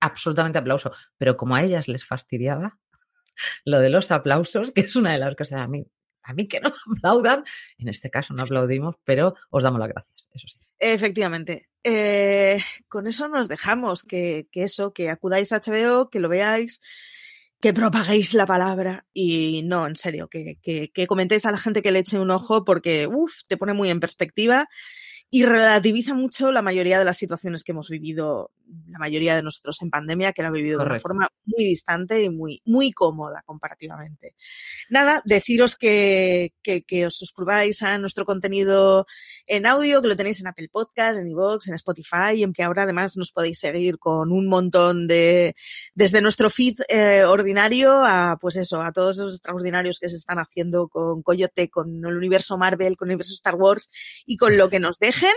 absolutamente 0.00 0.58
aplauso, 0.58 0.92
pero 1.16 1.36
como 1.36 1.54
a 1.54 1.62
ellas 1.62 1.88
les 1.88 2.04
fastidiaba 2.04 2.78
lo 3.64 3.80
de 3.80 3.90
los 3.90 4.10
aplausos, 4.10 4.72
que 4.72 4.82
es 4.82 4.96
una 4.96 5.12
de 5.12 5.18
las 5.18 5.36
cosas 5.36 5.60
a 5.60 5.68
mí 5.68 5.86
a 6.24 6.32
mí 6.32 6.48
que 6.48 6.60
no 6.60 6.72
aplaudan. 6.96 7.44
En 7.78 7.88
este 7.88 8.10
caso 8.10 8.34
no 8.34 8.42
aplaudimos, 8.42 8.96
pero 9.04 9.34
os 9.50 9.62
damos 9.62 9.78
las 9.78 9.88
gracias, 9.88 10.28
eso 10.32 10.48
sí. 10.48 10.58
Efectivamente. 10.78 11.68
Eh, 11.82 12.62
con 12.88 13.06
eso 13.06 13.28
nos 13.28 13.46
dejamos, 13.46 14.02
que, 14.02 14.48
eso, 14.52 14.92
que 14.92 15.10
acudáis 15.10 15.52
a 15.52 15.60
HBO, 15.60 16.10
que 16.10 16.20
lo 16.20 16.28
veáis, 16.28 16.80
que 17.60 17.72
propaguéis 17.72 18.34
la 18.34 18.46
palabra 18.46 19.06
y 19.12 19.62
no, 19.64 19.86
en 19.86 19.96
serio, 19.96 20.28
que, 20.28 20.58
que, 20.62 21.06
comentéis 21.06 21.46
a 21.46 21.50
la 21.50 21.58
gente 21.58 21.82
que 21.82 21.92
le 21.92 22.00
eche 22.00 22.18
un 22.18 22.30
ojo 22.30 22.64
porque, 22.64 23.06
uff, 23.06 23.34
te 23.48 23.56
pone 23.56 23.74
muy 23.74 23.90
en 23.90 24.00
perspectiva 24.00 24.68
y 25.30 25.44
relativiza 25.44 26.14
mucho 26.14 26.52
la 26.52 26.62
mayoría 26.62 26.98
de 26.98 27.04
las 27.04 27.18
situaciones 27.18 27.64
que 27.64 27.72
hemos 27.72 27.88
vivido 27.88 28.50
la 28.86 28.98
mayoría 28.98 29.36
de 29.36 29.42
nosotros 29.42 29.80
en 29.82 29.90
pandemia, 29.90 30.32
que 30.32 30.42
lo 30.42 30.48
ha 30.48 30.52
vivido 30.52 30.78
de 30.78 30.86
una 30.86 31.00
forma 31.00 31.28
muy 31.44 31.64
distante 31.64 32.22
y 32.22 32.30
muy, 32.30 32.62
muy 32.64 32.92
cómoda 32.92 33.42
comparativamente. 33.44 34.34
Nada, 34.88 35.22
deciros 35.24 35.76
que, 35.76 36.52
que, 36.62 37.06
os 37.06 37.16
suscribáis 37.16 37.82
a 37.82 37.98
nuestro 37.98 38.24
contenido 38.24 39.06
en 39.46 39.66
audio, 39.66 40.00
que 40.00 40.08
lo 40.08 40.16
tenéis 40.16 40.40
en 40.40 40.46
Apple 40.46 40.68
Podcast, 40.70 41.18
en 41.18 41.28
iVoox, 41.28 41.68
en 41.68 41.74
Spotify, 41.74 42.34
y 42.36 42.42
en 42.42 42.52
que 42.52 42.62
ahora 42.62 42.84
además 42.84 43.16
nos 43.16 43.32
podéis 43.32 43.58
seguir 43.58 43.98
con 43.98 44.32
un 44.32 44.48
montón 44.48 45.06
de, 45.06 45.54
desde 45.94 46.20
nuestro 46.20 46.50
feed 46.50 46.80
eh, 46.88 47.24
ordinario 47.24 48.04
a, 48.04 48.38
pues 48.40 48.56
eso, 48.56 48.80
a 48.80 48.92
todos 48.92 49.16
esos 49.16 49.34
extraordinarios 49.34 49.98
que 49.98 50.08
se 50.08 50.16
están 50.16 50.38
haciendo 50.38 50.88
con 50.88 51.22
Coyote, 51.22 51.68
con 51.68 52.04
el 52.04 52.16
universo 52.16 52.56
Marvel, 52.58 52.96
con 52.96 53.08
el 53.08 53.14
universo 53.14 53.34
Star 53.34 53.56
Wars 53.56 53.90
y 54.26 54.36
con 54.36 54.56
lo 54.56 54.68
que 54.68 54.80
nos 54.80 54.98
dejen. 54.98 55.34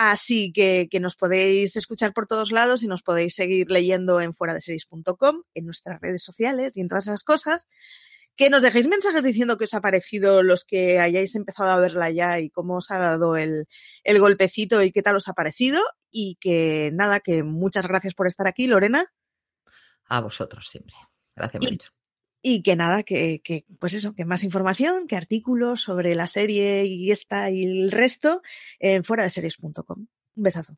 Así 0.00 0.52
que, 0.52 0.86
que, 0.88 1.00
nos 1.00 1.16
podéis 1.16 1.74
escuchar 1.74 2.12
por 2.12 2.28
todos 2.28 2.52
lados 2.52 2.84
y 2.84 2.86
nos 2.86 3.02
podéis 3.02 3.34
seguir 3.34 3.68
leyendo 3.68 4.20
en 4.20 4.32
fuera 4.32 4.54
de 4.54 4.60
series.com, 4.60 5.42
en 5.54 5.66
nuestras 5.66 6.00
redes 6.00 6.22
sociales 6.22 6.76
y 6.76 6.82
en 6.82 6.86
todas 6.86 7.08
esas 7.08 7.24
cosas. 7.24 7.66
Que 8.36 8.48
nos 8.48 8.62
dejéis 8.62 8.86
mensajes 8.86 9.24
diciendo 9.24 9.58
que 9.58 9.64
os 9.64 9.74
ha 9.74 9.80
parecido 9.80 10.44
los 10.44 10.64
que 10.64 11.00
hayáis 11.00 11.34
empezado 11.34 11.70
a 11.70 11.80
verla 11.80 12.12
ya 12.12 12.38
y 12.38 12.48
cómo 12.48 12.76
os 12.76 12.92
ha 12.92 12.98
dado 12.98 13.36
el, 13.36 13.66
el 14.04 14.20
golpecito 14.20 14.84
y 14.84 14.92
qué 14.92 15.02
tal 15.02 15.16
os 15.16 15.26
ha 15.26 15.32
parecido. 15.32 15.80
Y 16.12 16.36
que 16.40 16.92
nada, 16.94 17.18
que 17.18 17.42
muchas 17.42 17.88
gracias 17.88 18.14
por 18.14 18.28
estar 18.28 18.46
aquí, 18.46 18.68
Lorena. 18.68 19.04
A 20.04 20.20
vosotros 20.20 20.68
siempre. 20.68 20.94
Gracias 21.34 21.72
mucho. 21.72 21.88
Y 22.40 22.62
que 22.62 22.76
nada, 22.76 23.02
que, 23.02 23.40
que, 23.42 23.64
pues 23.80 23.94
eso, 23.94 24.14
que 24.14 24.24
más 24.24 24.44
información, 24.44 25.06
que 25.06 25.16
artículos 25.16 25.82
sobre 25.82 26.14
la 26.14 26.26
serie 26.26 26.84
y 26.84 27.10
esta 27.10 27.50
y 27.50 27.64
el 27.64 27.90
resto 27.90 28.42
en 28.78 29.02
fuera 29.04 29.24
de 29.24 29.30
series.com. 29.30 30.06
Un 30.36 30.42
besazo. 30.42 30.76